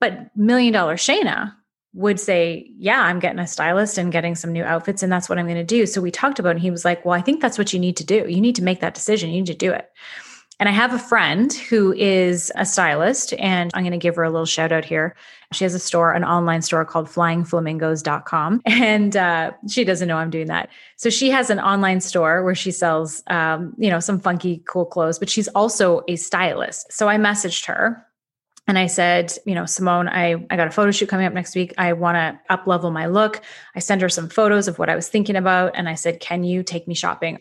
But 0.00 0.36
Million 0.36 0.72
Dollar 0.72 0.96
Shana 0.96 1.54
would 1.94 2.18
say, 2.18 2.70
Yeah, 2.76 3.00
I'm 3.02 3.18
getting 3.18 3.38
a 3.38 3.46
stylist 3.46 3.98
and 3.98 4.12
getting 4.12 4.34
some 4.34 4.52
new 4.52 4.64
outfits, 4.64 5.02
and 5.02 5.12
that's 5.12 5.28
what 5.28 5.38
I'm 5.38 5.46
going 5.46 5.56
to 5.56 5.64
do. 5.64 5.86
So 5.86 6.00
we 6.00 6.10
talked 6.10 6.38
about 6.38 6.52
and 6.52 6.60
he 6.60 6.70
was 6.70 6.84
like, 6.84 7.04
Well, 7.04 7.14
I 7.14 7.20
think 7.20 7.40
that's 7.40 7.58
what 7.58 7.72
you 7.72 7.78
need 7.78 7.96
to 7.98 8.04
do. 8.04 8.26
You 8.28 8.40
need 8.40 8.56
to 8.56 8.62
make 8.62 8.80
that 8.80 8.94
decision. 8.94 9.30
You 9.30 9.40
need 9.40 9.46
to 9.46 9.54
do 9.54 9.72
it. 9.72 9.90
And 10.62 10.68
I 10.68 10.72
have 10.72 10.94
a 10.94 10.98
friend 10.98 11.52
who 11.52 11.92
is 11.92 12.52
a 12.54 12.64
stylist, 12.64 13.34
and 13.38 13.72
I'm 13.74 13.82
going 13.82 13.90
to 13.92 13.98
give 13.98 14.14
her 14.14 14.22
a 14.22 14.30
little 14.30 14.46
shout 14.46 14.70
out 14.70 14.84
here. 14.84 15.16
She 15.52 15.64
has 15.64 15.74
a 15.74 15.78
store, 15.80 16.12
an 16.12 16.24
online 16.24 16.62
store 16.62 16.84
called 16.84 17.08
flyingflamingos.com. 17.08 18.62
And 18.82 19.16
uh, 19.16 19.52
she 19.68 19.82
doesn't 19.82 20.06
know 20.06 20.18
I'm 20.18 20.30
doing 20.30 20.46
that. 20.46 20.68
So 20.96 21.10
she 21.10 21.30
has 21.30 21.50
an 21.50 21.58
online 21.58 22.00
store 22.00 22.44
where 22.44 22.54
she 22.54 22.70
sells, 22.70 23.24
um, 23.26 23.74
you 23.76 23.90
know, 23.90 23.98
some 23.98 24.20
funky, 24.20 24.62
cool 24.66 24.86
clothes, 24.86 25.18
but 25.18 25.28
she's 25.28 25.48
also 25.48 26.02
a 26.06 26.14
stylist. 26.14 26.92
So 26.92 27.08
I 27.08 27.16
messaged 27.16 27.66
her 27.66 28.06
and 28.72 28.78
I 28.78 28.86
said, 28.86 29.36
you 29.44 29.54
know, 29.54 29.66
Simone, 29.66 30.08
I, 30.08 30.46
I 30.48 30.56
got 30.56 30.66
a 30.66 30.70
photo 30.70 30.90
shoot 30.92 31.10
coming 31.10 31.26
up 31.26 31.34
next 31.34 31.54
week. 31.54 31.74
I 31.76 31.92
want 31.92 32.16
to 32.16 32.40
up 32.48 32.66
level 32.66 32.90
my 32.90 33.04
look. 33.04 33.42
I 33.74 33.80
sent 33.80 34.00
her 34.00 34.08
some 34.08 34.30
photos 34.30 34.66
of 34.66 34.78
what 34.78 34.88
I 34.88 34.96
was 34.96 35.10
thinking 35.10 35.36
about. 35.36 35.72
And 35.74 35.90
I 35.90 35.94
said, 35.94 36.20
can 36.20 36.42
you 36.42 36.62
take 36.62 36.88
me 36.88 36.94
shopping? 36.94 37.40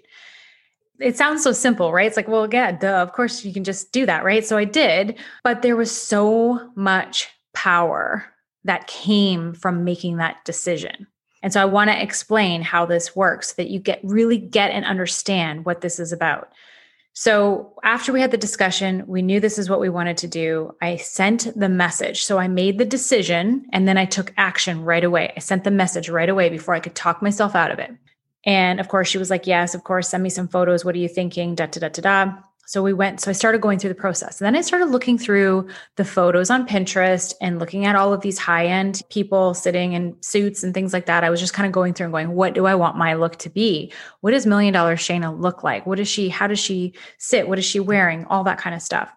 It 0.99 1.15
sounds 1.15 1.41
so 1.41 1.53
simple, 1.53 1.93
right? 1.93 2.05
It's 2.05 2.17
like, 2.17 2.27
well, 2.27 2.49
yeah, 2.51 2.73
duh, 2.73 3.01
of 3.01 3.13
course 3.13 3.45
you 3.45 3.53
can 3.53 3.63
just 3.63 3.93
do 3.93 4.05
that, 4.07 4.25
right? 4.25 4.45
So 4.45 4.57
I 4.57 4.65
did, 4.65 5.19
but 5.41 5.61
there 5.61 5.77
was 5.77 5.89
so 5.89 6.69
much 6.75 7.29
power 7.53 8.25
that 8.65 8.87
came 8.87 9.53
from 9.53 9.85
making 9.85 10.17
that 10.17 10.43
decision. 10.43 11.07
And 11.41 11.53
so 11.53 11.61
I 11.61 11.65
want 11.65 11.91
to 11.91 12.03
explain 12.03 12.61
how 12.61 12.85
this 12.85 13.15
works 13.15 13.51
so 13.51 13.53
that 13.55 13.69
you 13.69 13.79
get 13.79 14.01
really 14.03 14.37
get 14.37 14.71
and 14.71 14.83
understand 14.83 15.63
what 15.63 15.79
this 15.79 15.97
is 15.97 16.11
about. 16.11 16.51
So 17.13 17.73
after 17.83 18.13
we 18.13 18.21
had 18.21 18.31
the 18.31 18.37
discussion, 18.37 19.03
we 19.05 19.21
knew 19.21 19.39
this 19.39 19.59
is 19.59 19.69
what 19.69 19.81
we 19.81 19.89
wanted 19.89 20.17
to 20.17 20.27
do. 20.27 20.75
I 20.81 20.95
sent 20.95 21.47
the 21.59 21.67
message. 21.67 22.23
So 22.23 22.37
I 22.37 22.47
made 22.47 22.77
the 22.77 22.85
decision 22.85 23.65
and 23.73 23.87
then 23.87 23.97
I 23.97 24.05
took 24.05 24.33
action 24.37 24.83
right 24.83 25.03
away. 25.03 25.33
I 25.35 25.39
sent 25.39 25.63
the 25.63 25.71
message 25.71 26.09
right 26.09 26.29
away 26.29 26.49
before 26.49 26.73
I 26.73 26.79
could 26.79 26.95
talk 26.95 27.21
myself 27.21 27.53
out 27.53 27.71
of 27.71 27.79
it. 27.79 27.91
And 28.45 28.79
of 28.79 28.87
course, 28.87 29.07
she 29.07 29.17
was 29.17 29.29
like, 29.29 29.45
Yes, 29.45 29.75
of 29.75 29.83
course, 29.83 30.09
send 30.09 30.23
me 30.23 30.29
some 30.29 30.47
photos. 30.47 30.85
What 30.85 30.95
are 30.95 30.99
you 30.99 31.09
thinking? 31.09 31.55
Da 31.55 31.65
da 31.65 31.81
da 31.81 31.89
da 31.89 32.01
da. 32.01 32.33
So 32.71 32.81
we 32.81 32.93
went, 32.93 33.19
so 33.19 33.29
I 33.29 33.33
started 33.33 33.59
going 33.59 33.79
through 33.79 33.89
the 33.89 33.95
process. 33.95 34.39
And 34.39 34.45
then 34.45 34.55
I 34.55 34.61
started 34.61 34.85
looking 34.85 35.17
through 35.17 35.67
the 35.97 36.05
photos 36.05 36.49
on 36.49 36.65
Pinterest 36.65 37.33
and 37.41 37.59
looking 37.59 37.85
at 37.85 37.97
all 37.97 38.13
of 38.13 38.21
these 38.21 38.39
high 38.39 38.65
end 38.65 39.01
people 39.09 39.53
sitting 39.53 39.91
in 39.91 40.15
suits 40.21 40.63
and 40.63 40.73
things 40.73 40.93
like 40.93 41.05
that. 41.07 41.25
I 41.25 41.29
was 41.29 41.41
just 41.41 41.53
kind 41.53 41.65
of 41.67 41.73
going 41.73 41.93
through 41.93 42.05
and 42.05 42.13
going, 42.13 42.31
what 42.31 42.53
do 42.53 42.67
I 42.67 42.75
want 42.75 42.95
my 42.95 43.15
look 43.15 43.35
to 43.39 43.49
be? 43.49 43.91
What 44.21 44.31
does 44.31 44.45
Million 44.45 44.73
Dollar 44.73 44.95
Shana 44.95 45.37
look 45.37 45.65
like? 45.65 45.85
What 45.85 45.99
is 45.99 46.07
she, 46.07 46.29
how 46.29 46.47
does 46.47 46.59
she 46.59 46.93
sit? 47.17 47.49
What 47.49 47.59
is 47.59 47.65
she 47.65 47.81
wearing? 47.81 48.23
All 48.27 48.45
that 48.45 48.57
kind 48.57 48.73
of 48.73 48.81
stuff. 48.81 49.13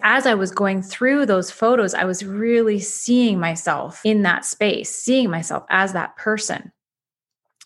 As 0.00 0.26
I 0.26 0.34
was 0.34 0.50
going 0.50 0.82
through 0.82 1.26
those 1.26 1.48
photos, 1.48 1.94
I 1.94 2.02
was 2.02 2.24
really 2.24 2.80
seeing 2.80 3.38
myself 3.38 4.00
in 4.02 4.22
that 4.22 4.44
space, 4.44 4.92
seeing 4.92 5.30
myself 5.30 5.64
as 5.70 5.92
that 5.92 6.16
person. 6.16 6.72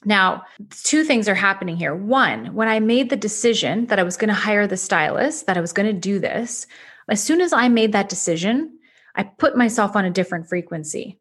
Now, 0.05 0.45
two 0.83 1.05
things 1.05 1.29
are 1.29 1.35
happening 1.35 1.77
here. 1.77 1.95
One, 1.95 2.55
when 2.55 2.69
I 2.69 2.81
made 2.81 3.11
the 3.11 3.17
decision 3.17 3.87
that 3.87 3.99
I 3.99 4.03
was 4.03 4.17
going 4.17 4.29
to 4.29 4.35
hire 4.35 4.67
the 4.67 4.77
stylist, 4.77 5.47
that 5.47 5.57
I 5.57 5.61
was 5.61 5.73
going 5.73 5.87
to 5.87 5.99
do 5.99 6.19
this, 6.19 6.67
as 7.09 7.23
soon 7.23 7.41
as 7.41 7.53
I 7.53 7.69
made 7.69 7.93
that 7.93 8.09
decision, 8.09 8.79
I 9.15 9.23
put 9.25 9.57
myself 9.57 9.97
on 9.97 10.05
a 10.05 10.11
different 10.11 10.49
frequency. 10.49 11.19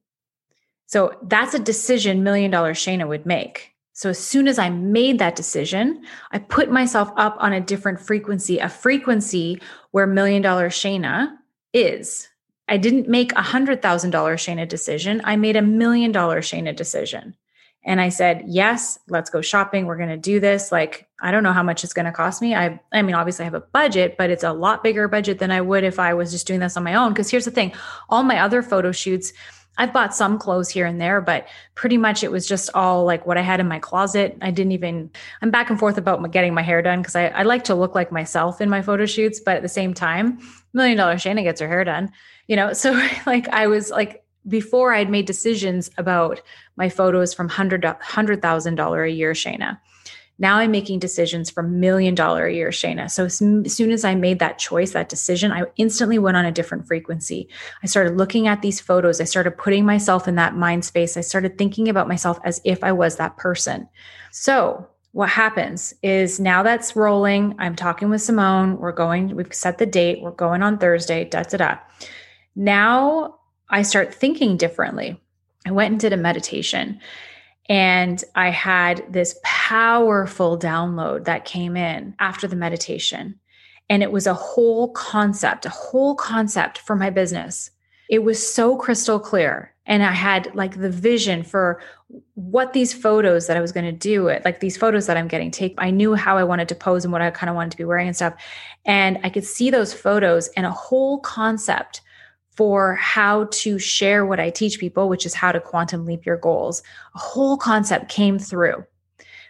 So 0.87 1.17
that's 1.23 1.53
a 1.53 1.59
decision 1.59 2.23
million 2.23 2.51
dollar 2.51 2.73
Shana 2.73 3.07
would 3.07 3.25
make. 3.25 3.73
So 3.93 4.09
as 4.09 4.19
soon 4.19 4.47
as 4.47 4.57
I 4.57 4.69
made 4.69 5.19
that 5.19 5.35
decision, 5.35 6.03
I 6.31 6.39
put 6.39 6.71
myself 6.71 7.11
up 7.15 7.35
on 7.39 7.53
a 7.53 7.61
different 7.61 7.99
frequency, 7.99 8.57
a 8.57 8.69
frequency 8.69 9.61
where 9.91 10.07
million 10.07 10.41
dollar 10.41 10.69
Shana 10.69 11.35
is. 11.73 12.27
I 12.67 12.77
didn't 12.77 13.07
make 13.07 13.33
a 13.33 13.41
hundred 13.41 13.81
thousand 13.81 14.11
dollar 14.11 14.35
Shana 14.35 14.67
decision. 14.67 15.21
I 15.23 15.35
made 15.35 15.55
a 15.55 15.61
million 15.61 16.11
dollar 16.11 16.41
Shana 16.41 16.75
decision. 16.75 17.35
And 17.85 17.99
I 17.99 18.09
said, 18.09 18.43
yes, 18.47 18.97
let's 19.09 19.29
go 19.29 19.41
shopping. 19.41 19.85
We're 19.85 19.97
going 19.97 20.09
to 20.09 20.17
do 20.17 20.39
this. 20.39 20.71
Like, 20.71 21.07
I 21.21 21.31
don't 21.31 21.43
know 21.43 21.51
how 21.51 21.63
much 21.63 21.83
it's 21.83 21.93
going 21.93 22.05
to 22.05 22.11
cost 22.11 22.41
me. 22.41 22.55
I, 22.55 22.79
I 22.91 23.01
mean, 23.01 23.15
obviously 23.15 23.43
I 23.43 23.47
have 23.47 23.53
a 23.53 23.61
budget, 23.61 24.15
but 24.17 24.29
it's 24.29 24.43
a 24.43 24.53
lot 24.53 24.83
bigger 24.83 25.07
budget 25.07 25.39
than 25.39 25.51
I 25.51 25.59
would 25.61 25.83
if 25.83 25.99
I 25.99 26.13
was 26.13 26.31
just 26.31 26.47
doing 26.47 26.61
this 26.61 26.77
on 26.77 26.83
my 26.83 26.95
own. 26.95 27.13
Cause 27.13 27.29
here's 27.29 27.45
the 27.45 27.51
thing, 27.51 27.73
all 28.09 28.23
my 28.23 28.39
other 28.39 28.61
photo 28.61 28.91
shoots, 28.91 29.33
I've 29.77 29.91
bought 29.91 30.15
some 30.15 30.37
clothes 30.37 30.69
here 30.69 30.85
and 30.85 31.01
there, 31.01 31.19
but 31.19 31.47
pretty 31.75 31.97
much 31.97 32.23
it 32.23 32.31
was 32.31 32.47
just 32.47 32.69
all 32.75 33.05
like 33.05 33.25
what 33.25 33.37
I 33.37 33.41
had 33.41 33.59
in 33.59 33.67
my 33.67 33.79
closet. 33.79 34.37
I 34.41 34.51
didn't 34.51 34.73
even, 34.73 35.09
I'm 35.41 35.49
back 35.49 35.69
and 35.69 35.79
forth 35.79 35.97
about 35.97 36.31
getting 36.31 36.53
my 36.53 36.61
hair 36.61 36.81
done 36.81 37.01
because 37.01 37.15
I, 37.15 37.27
I 37.29 37.43
like 37.43 37.63
to 37.65 37.75
look 37.75 37.95
like 37.95 38.11
myself 38.11 38.61
in 38.61 38.69
my 38.69 38.81
photo 38.81 39.05
shoots, 39.05 39.39
but 39.39 39.55
at 39.55 39.63
the 39.63 39.69
same 39.69 39.93
time, 39.93 40.39
million 40.73 40.97
dollar 40.97 41.15
Shana 41.15 41.43
gets 41.43 41.59
her 41.59 41.67
hair 41.67 41.83
done, 41.83 42.11
you 42.47 42.55
know? 42.55 42.73
So 42.83 42.91
like 43.25 43.47
I 43.49 43.67
was 43.67 43.89
like, 43.89 44.22
before 44.47 44.93
I'd 44.93 45.09
made 45.09 45.25
decisions 45.25 45.89
about 45.97 46.41
my 46.75 46.89
photos 46.89 47.33
from 47.33 47.49
hundred 47.49 47.83
hundred 48.01 48.41
thousand 48.41 48.75
dollar 48.75 49.03
a 49.03 49.11
year 49.11 49.33
Shana. 49.33 49.79
Now 50.39 50.57
I'm 50.57 50.71
making 50.71 50.99
decisions 50.99 51.49
for 51.49 51.61
million 51.61 52.15
dollar 52.15 52.47
a 52.47 52.53
year 52.53 52.69
Shana. 52.69 53.09
So 53.09 53.25
as 53.25 53.37
soon 53.37 53.91
as 53.91 54.03
I 54.03 54.15
made 54.15 54.39
that 54.39 54.57
choice, 54.57 54.91
that 54.91 55.09
decision, 55.09 55.51
I 55.51 55.63
instantly 55.77 56.17
went 56.17 56.37
on 56.37 56.45
a 56.45 56.51
different 56.51 56.87
frequency. 56.87 57.47
I 57.83 57.87
started 57.87 58.17
looking 58.17 58.47
at 58.47 58.61
these 58.61 58.81
photos. 58.81 59.21
I 59.21 59.25
started 59.25 59.57
putting 59.57 59.85
myself 59.85 60.27
in 60.27 60.35
that 60.35 60.55
mind 60.55 60.85
space. 60.85 61.17
I 61.17 61.21
started 61.21 61.57
thinking 61.57 61.87
about 61.87 62.07
myself 62.07 62.39
as 62.43 62.59
if 62.63 62.83
I 62.83 62.91
was 62.91 63.17
that 63.17 63.37
person. 63.37 63.87
So 64.31 64.87
what 65.11 65.29
happens 65.29 65.93
is 66.01 66.39
now 66.39 66.63
that's 66.63 66.95
rolling. 66.95 67.55
I'm 67.59 67.75
talking 67.75 68.09
with 68.09 68.23
Simone. 68.23 68.77
We're 68.79 68.91
going, 68.91 69.35
we've 69.35 69.53
set 69.53 69.77
the 69.77 69.85
date. 69.85 70.21
We're 70.23 70.31
going 70.31 70.63
on 70.63 70.79
Thursday, 70.79 71.25
da 71.25 71.43
da 71.43 71.57
da. 71.57 71.77
Now 72.55 73.35
I 73.73 73.81
start 73.81 74.13
thinking 74.13 74.55
differently. 74.55 75.19
I 75.65 75.71
went 75.71 75.91
and 75.91 75.99
did 75.99 76.13
a 76.13 76.17
meditation 76.17 76.99
and 77.67 78.23
I 78.35 78.49
had 78.49 79.03
this 79.11 79.39
powerful 79.43 80.59
download 80.59 81.25
that 81.25 81.45
came 81.45 81.75
in 81.75 82.13
after 82.19 82.47
the 82.47 82.55
meditation. 82.55 83.39
And 83.89 84.03
it 84.03 84.11
was 84.11 84.27
a 84.27 84.33
whole 84.35 84.91
concept, 84.91 85.65
a 85.65 85.69
whole 85.69 86.13
concept 86.13 86.77
for 86.77 86.95
my 86.95 87.09
business. 87.09 87.71
It 88.11 88.19
was 88.19 88.45
so 88.45 88.77
crystal 88.77 89.19
clear. 89.19 89.73
And 89.87 90.03
I 90.03 90.11
had 90.11 90.53
like 90.53 90.79
the 90.79 90.91
vision 90.91 91.41
for 91.41 91.81
what 92.35 92.73
these 92.73 92.93
photos 92.93 93.47
that 93.47 93.57
I 93.57 93.61
was 93.61 93.71
going 93.71 93.87
to 93.87 93.91
do, 93.91 94.27
it 94.27 94.45
like 94.45 94.59
these 94.59 94.77
photos 94.77 95.07
that 95.07 95.17
I'm 95.17 95.27
getting 95.27 95.49
taken. 95.49 95.79
I 95.79 95.89
knew 95.89 96.13
how 96.13 96.37
I 96.37 96.43
wanted 96.43 96.69
to 96.69 96.75
pose 96.75 97.05
and 97.05 97.11
what 97.11 97.23
I 97.23 97.31
kind 97.31 97.49
of 97.49 97.55
wanted 97.55 97.71
to 97.71 97.77
be 97.77 97.85
wearing 97.85 98.05
and 98.05 98.15
stuff. 98.15 98.35
And 98.85 99.19
I 99.23 99.31
could 99.31 99.45
see 99.45 99.71
those 99.71 99.95
photos 99.95 100.47
and 100.49 100.67
a 100.67 100.71
whole 100.71 101.19
concept 101.21 102.01
for 102.55 102.95
how 102.95 103.45
to 103.51 103.79
share 103.79 104.25
what 104.25 104.39
I 104.39 104.49
teach 104.49 104.79
people, 104.79 105.09
which 105.09 105.25
is 105.25 105.33
how 105.33 105.51
to 105.51 105.59
quantum 105.59 106.05
leap 106.05 106.25
your 106.25 106.37
goals. 106.37 106.83
A 107.15 107.19
whole 107.19 107.57
concept 107.57 108.09
came 108.09 108.37
through. 108.37 108.85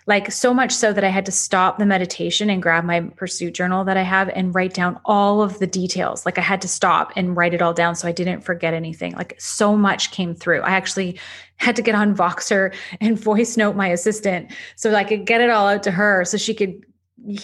Like 0.05 0.33
so 0.33 0.53
much 0.53 0.73
so 0.73 0.91
that 0.91 1.03
I 1.05 1.09
had 1.09 1.25
to 1.27 1.31
stop 1.31 1.77
the 1.77 1.85
meditation 1.85 2.49
and 2.49 2.61
grab 2.61 2.83
my 2.83 3.01
pursuit 3.01 3.53
journal 3.53 3.85
that 3.85 3.95
I 3.95 4.01
have 4.01 4.29
and 4.29 4.53
write 4.53 4.73
down 4.73 4.99
all 5.05 5.41
of 5.41 5.59
the 5.59 5.67
details. 5.67 6.25
Like 6.25 6.37
I 6.37 6.41
had 6.41 6.61
to 6.63 6.67
stop 6.67 7.13
and 7.15 7.37
write 7.37 7.53
it 7.53 7.61
all 7.61 7.73
down 7.73 7.95
so 7.95 8.07
I 8.07 8.11
didn't 8.11 8.41
forget 8.41 8.73
anything. 8.73 9.13
Like 9.13 9.39
so 9.39 9.77
much 9.77 10.11
came 10.11 10.35
through. 10.35 10.59
I 10.61 10.71
actually 10.71 11.17
had 11.55 11.77
to 11.77 11.81
get 11.81 11.95
on 11.95 12.15
Voxer 12.15 12.73
and 12.99 13.17
voice 13.31 13.55
note 13.55 13.77
my 13.77 13.87
assistant 13.87 14.51
so 14.75 14.93
I 14.93 15.05
could 15.05 15.25
get 15.25 15.39
it 15.39 15.49
all 15.49 15.67
out 15.67 15.83
to 15.83 15.91
her 15.91 16.25
so 16.25 16.37
she 16.37 16.53
could 16.53 16.85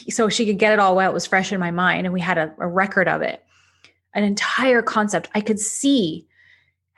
so 0.09 0.27
she 0.27 0.45
could 0.45 0.59
get 0.59 0.73
it 0.73 0.79
all 0.79 0.97
while 0.97 1.09
it 1.09 1.13
was 1.13 1.25
fresh 1.25 1.53
in 1.53 1.59
my 1.61 1.71
mind 1.71 2.05
and 2.05 2.13
we 2.13 2.19
had 2.19 2.37
a, 2.37 2.53
a 2.59 2.67
record 2.67 3.07
of 3.07 3.21
it 3.21 3.45
an 4.13 4.23
entire 4.23 4.81
concept. 4.81 5.29
I 5.33 5.41
could 5.41 5.59
see 5.59 6.27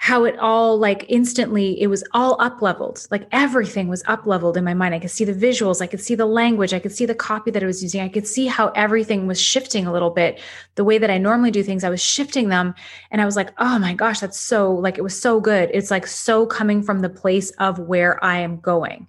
how 0.01 0.23
it 0.23 0.35
all 0.39 0.79
like 0.79 1.05
instantly 1.09 1.79
it 1.79 1.85
was 1.85 2.03
all 2.15 2.35
up 2.41 2.59
leveled 2.59 3.05
like 3.11 3.27
everything 3.31 3.87
was 3.87 4.01
up 4.07 4.25
leveled 4.25 4.57
in 4.57 4.63
my 4.63 4.73
mind. 4.73 4.95
I 4.95 4.99
could 4.99 5.11
see 5.11 5.25
the 5.25 5.31
visuals. 5.31 5.79
I 5.79 5.85
could 5.85 6.01
see 6.01 6.15
the 6.15 6.25
language. 6.25 6.73
I 6.73 6.79
could 6.79 6.91
see 6.91 7.05
the 7.05 7.13
copy 7.13 7.51
that 7.51 7.61
i 7.61 7.67
was 7.67 7.83
using. 7.83 8.01
I 8.01 8.09
could 8.09 8.25
see 8.25 8.47
how 8.47 8.69
everything 8.69 9.27
was 9.27 9.39
shifting 9.39 9.85
a 9.85 9.93
little 9.93 10.09
bit 10.09 10.39
the 10.73 10.83
way 10.83 10.97
that 10.97 11.11
i 11.11 11.19
normally 11.19 11.51
do 11.51 11.61
things. 11.61 11.83
I 11.83 11.91
was 11.91 12.01
shifting 12.01 12.49
them 12.49 12.73
and 13.11 13.21
i 13.21 13.25
was 13.25 13.35
like 13.35 13.51
oh 13.59 13.77
my 13.77 13.93
gosh 13.93 14.21
that's 14.21 14.39
so 14.39 14.71
like 14.71 14.97
it 14.97 15.03
was 15.03 15.21
so 15.21 15.39
good. 15.39 15.69
It's 15.71 15.91
like 15.91 16.07
so 16.07 16.47
coming 16.47 16.81
from 16.81 17.01
the 17.01 17.09
place 17.09 17.51
of 17.59 17.77
where 17.77 18.21
i 18.25 18.39
am 18.39 18.59
going. 18.59 19.05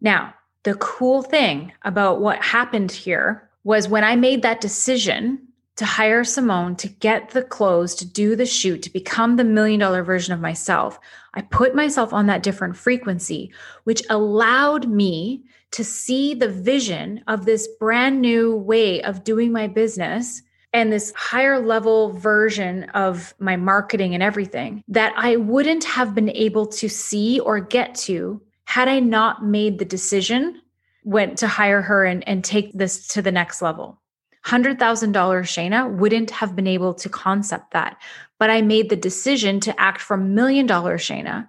Now 0.00 0.32
the 0.62 0.74
cool 0.76 1.20
thing 1.20 1.70
about 1.82 2.22
what 2.22 2.42
happened 2.42 2.90
here 2.90 3.50
was 3.62 3.90
when 3.90 4.04
i 4.04 4.16
made 4.16 4.40
that 4.40 4.62
decision 4.62 5.48
to 5.76 5.84
hire 5.84 6.24
Simone 6.24 6.76
to 6.76 6.88
get 6.88 7.30
the 7.30 7.42
clothes, 7.42 7.94
to 7.96 8.06
do 8.06 8.36
the 8.36 8.46
shoot, 8.46 8.82
to 8.82 8.90
become 8.90 9.36
the 9.36 9.44
million 9.44 9.80
dollar 9.80 10.02
version 10.02 10.34
of 10.34 10.40
myself. 10.40 10.98
I 11.34 11.42
put 11.42 11.74
myself 11.74 12.12
on 12.12 12.26
that 12.26 12.42
different 12.42 12.76
frequency, 12.76 13.52
which 13.84 14.02
allowed 14.10 14.88
me 14.88 15.44
to 15.72 15.82
see 15.82 16.34
the 16.34 16.48
vision 16.48 17.22
of 17.26 17.46
this 17.46 17.66
brand 17.80 18.20
new 18.20 18.54
way 18.54 19.02
of 19.02 19.24
doing 19.24 19.52
my 19.52 19.66
business 19.66 20.42
and 20.74 20.92
this 20.92 21.12
higher 21.16 21.58
level 21.58 22.12
version 22.12 22.84
of 22.90 23.34
my 23.38 23.56
marketing 23.56 24.14
and 24.14 24.22
everything 24.22 24.82
that 24.88 25.12
I 25.16 25.36
wouldn't 25.36 25.84
have 25.84 26.14
been 26.14 26.30
able 26.30 26.66
to 26.66 26.88
see 26.88 27.40
or 27.40 27.60
get 27.60 27.94
to 27.96 28.40
had 28.64 28.88
I 28.88 29.00
not 29.00 29.44
made 29.44 29.78
the 29.78 29.84
decision 29.84 30.60
went 31.04 31.38
to 31.38 31.48
hire 31.48 31.82
her 31.82 32.04
and, 32.04 32.26
and 32.28 32.44
take 32.44 32.72
this 32.72 33.08
to 33.08 33.22
the 33.22 33.32
next 33.32 33.60
level. 33.60 34.00
$100,000 34.46 34.76
Shana 34.76 35.90
wouldn't 35.90 36.30
have 36.30 36.56
been 36.56 36.66
able 36.66 36.94
to 36.94 37.08
concept 37.08 37.72
that. 37.72 37.96
But 38.38 38.50
I 38.50 38.62
made 38.62 38.90
the 38.90 38.96
decision 38.96 39.60
to 39.60 39.80
act 39.80 40.00
from 40.00 40.34
million 40.34 40.66
dollar 40.66 40.98
Shana. 40.98 41.48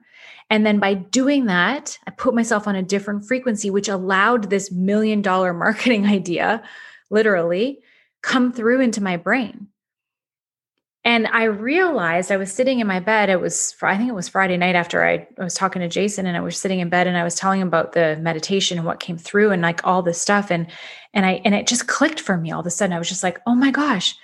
And 0.50 0.65
then 0.65 0.79
by 0.79 0.93
doing 0.93 1.45
that, 1.45 1.97
I 2.05 2.12
put 2.12 2.35
myself 2.35 2.67
on 2.67 2.75
a 2.75 2.83
different 2.83 3.25
frequency, 3.25 3.69
which 3.69 3.89
allowed 3.89 4.50
this 4.50 4.71
million 4.71 5.21
dollar 5.21 5.53
marketing 5.65 6.05
idea 6.05 6.62
literally 7.09 7.79
come 8.21 8.51
through 8.51 8.81
into 8.81 9.01
my 9.01 9.17
brain. 9.17 9.67
And 11.05 11.27
I 11.27 11.43
realized 11.43 12.31
I 12.31 12.38
was 12.38 12.51
sitting 12.51 12.79
in 12.79 12.88
my 12.88 13.01
bed. 13.01 13.29
It 13.29 13.41
was, 13.41 13.75
I 13.81 13.98
think 13.98 14.10
it 14.10 14.15
was 14.15 14.29
Friday 14.29 14.55
night 14.55 14.75
after 14.75 15.05
I, 15.05 15.27
was 15.38 15.53
talking 15.53 15.81
to 15.81 15.89
Jason 15.89 16.25
and 16.25 16.38
I 16.38 16.39
was 16.39 16.57
sitting 16.57 16.79
in 16.79 16.88
bed 16.88 17.07
and 17.07 17.17
I 17.17 17.25
was 17.25 17.36
telling 17.36 17.60
him 17.60 17.67
about 17.67 17.91
the 17.91 18.17
meditation 18.22 18.77
and 18.77 18.88
what 18.88 19.01
came 19.01 19.17
through 19.17 19.51
and 19.51 19.62
like 19.62 19.86
all 19.86 20.01
this 20.01 20.22
stuff. 20.22 20.50
And, 20.50 20.67
and 21.13 21.25
I, 21.25 21.41
and 21.43 21.53
it 21.53 21.67
just 21.67 21.88
clicked 21.88 22.22
for 22.22 22.38
me 22.38 22.51
all 22.51 22.62
of 22.62 22.65
a 22.65 22.72
sudden. 22.72 22.93
I 22.93 23.00
was 23.00 23.10
just 23.10 23.24
like, 23.24 23.41
oh 23.45 23.53
my 23.55 23.69
gosh, 23.69 24.15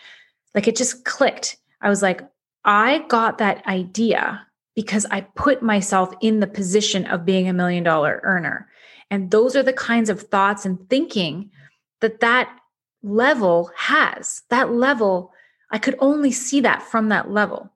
like 0.55 0.69
it 0.69 0.77
just 0.77 1.03
clicked. 1.03 1.57
I 1.81 1.89
was 1.89 2.01
like, 2.01 2.21
I 2.63 3.05
got 3.09 3.39
that 3.39 3.65
idea 3.67 4.45
because 4.73 5.05
I 5.11 5.21
put 5.21 5.61
myself 5.61 6.13
in 6.21 6.39
the 6.39 6.47
position 6.47 7.05
of 7.07 7.25
being 7.25 7.49
a 7.49 7.53
million 7.53 7.83
dollar 7.83 8.21
earner. 8.23 8.69
And 9.11 9.31
those 9.31 9.55
are 9.57 9.63
the 9.63 9.73
kinds 9.73 10.09
of 10.09 10.21
thoughts 10.21 10.65
and 10.65 10.89
thinking 10.89 11.51
that 11.99 12.21
that 12.21 12.57
level 13.03 13.71
has. 13.75 14.43
That 14.49 14.71
level 14.71 15.33
I 15.71 15.77
could 15.77 15.95
only 15.99 16.31
see 16.31 16.61
that 16.61 16.83
from 16.83 17.09
that 17.09 17.31
level, 17.31 17.71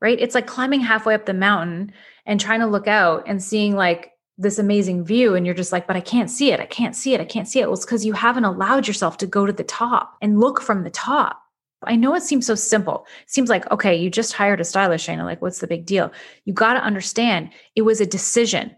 right? 0.00 0.18
It's 0.20 0.34
like 0.34 0.46
climbing 0.46 0.80
halfway 0.80 1.14
up 1.14 1.26
the 1.26 1.34
mountain 1.34 1.92
and 2.26 2.40
trying 2.40 2.60
to 2.60 2.66
look 2.66 2.86
out 2.86 3.24
and 3.26 3.42
seeing 3.42 3.74
like 3.74 4.12
this 4.38 4.58
amazing 4.58 5.04
view. 5.04 5.34
And 5.34 5.44
you're 5.44 5.54
just 5.54 5.72
like, 5.72 5.86
but 5.86 5.96
I 5.96 6.00
can't 6.00 6.30
see 6.30 6.52
it. 6.52 6.60
I 6.60 6.66
can't 6.66 6.96
see 6.96 7.14
it. 7.14 7.20
I 7.20 7.24
can't 7.24 7.48
see 7.48 7.60
it. 7.60 7.66
Well, 7.66 7.74
it's 7.74 7.84
because 7.84 8.06
you 8.06 8.12
haven't 8.12 8.44
allowed 8.44 8.86
yourself 8.86 9.18
to 9.18 9.26
go 9.26 9.46
to 9.46 9.52
the 9.52 9.64
top 9.64 10.16
and 10.22 10.40
look 10.40 10.60
from 10.60 10.84
the 10.84 10.90
top. 10.90 11.40
I 11.84 11.96
know 11.96 12.14
it 12.14 12.22
seems 12.22 12.46
so 12.46 12.54
simple. 12.54 13.06
It 13.22 13.30
seems 13.30 13.50
like, 13.50 13.68
okay, 13.70 13.96
you 13.96 14.08
just 14.08 14.34
hired 14.34 14.60
a 14.60 14.64
stylist, 14.64 15.06
Shana. 15.06 15.24
Like, 15.24 15.42
what's 15.42 15.58
the 15.58 15.66
big 15.66 15.84
deal? 15.84 16.12
You 16.44 16.52
got 16.52 16.74
to 16.74 16.80
understand 16.80 17.50
it 17.74 17.82
was 17.82 18.00
a 18.00 18.06
decision 18.06 18.76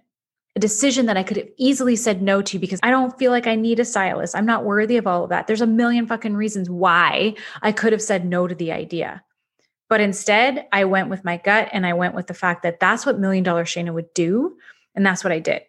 a 0.57 0.61
decision 0.61 1.07
that 1.07 1.17
I 1.17 1.23
could 1.23 1.37
have 1.37 1.49
easily 1.57 1.97
said 1.97 2.23
no 2.23 2.41
to 2.43 2.59
because 2.59 2.81
I 2.83 2.91
don't 2.91 3.19
feel 3.19 3.33
like 3.33 3.47
I 3.47 3.57
need 3.57 3.81
a 3.81 3.85
stylist. 3.85 4.37
I'm 4.37 4.47
not 4.47 4.65
worthy 4.65 4.97
of 4.97 5.07
all 5.07 5.25
of 5.25 5.31
that. 5.31 5.47
There's 5.47 5.61
a 5.61 5.67
million 5.67 6.07
fucking 6.07 6.35
reasons 6.35 6.71
why 6.71 7.35
I 7.63 7.73
could 7.73 7.93
have 7.93 8.03
said 8.03 8.25
no 8.25 8.47
to 8.47 8.55
the 8.55 8.71
idea. 8.71 9.23
But 9.89 10.01
instead, 10.01 10.67
I 10.73 10.85
went 10.85 11.11
with 11.11 11.25
my 11.25 11.37
gut 11.39 11.69
and 11.73 11.85
I 11.87 11.93
went 11.93 12.15
with 12.15 12.29
the 12.29 12.35
fact 12.35 12.63
that 12.63 12.81
that's 12.81 13.05
what 13.05 13.19
Million 13.19 13.45
Dollar 13.45 13.65
Shana 13.65 13.93
would 13.93 14.13
do. 14.15 14.57
And 14.95 15.05
that's 15.05 15.25
what 15.25 15.33
I 15.33 15.41
did. 15.41 15.63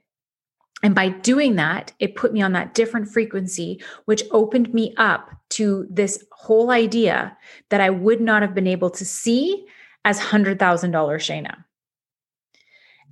And 0.84 0.94
by 0.94 1.10
doing 1.10 1.56
that, 1.56 1.94
it 2.00 2.16
put 2.16 2.32
me 2.32 2.42
on 2.42 2.54
that 2.54 2.74
different 2.74 3.10
frequency, 3.10 3.82
which 4.06 4.24
opened 4.32 4.74
me 4.74 4.94
up 4.98 5.32
to 5.52 5.88
this 5.90 6.24
whole 6.32 6.70
idea 6.70 7.36
that 7.70 7.82
I 7.82 7.90
would 7.90 8.22
not 8.22 8.42
have 8.44 8.54
been 8.54 8.68
able 8.68 8.92
to 8.92 9.06
see 9.06 9.66
as 10.04 10.20
$100,000 10.20 10.58
Shana. 10.58 11.65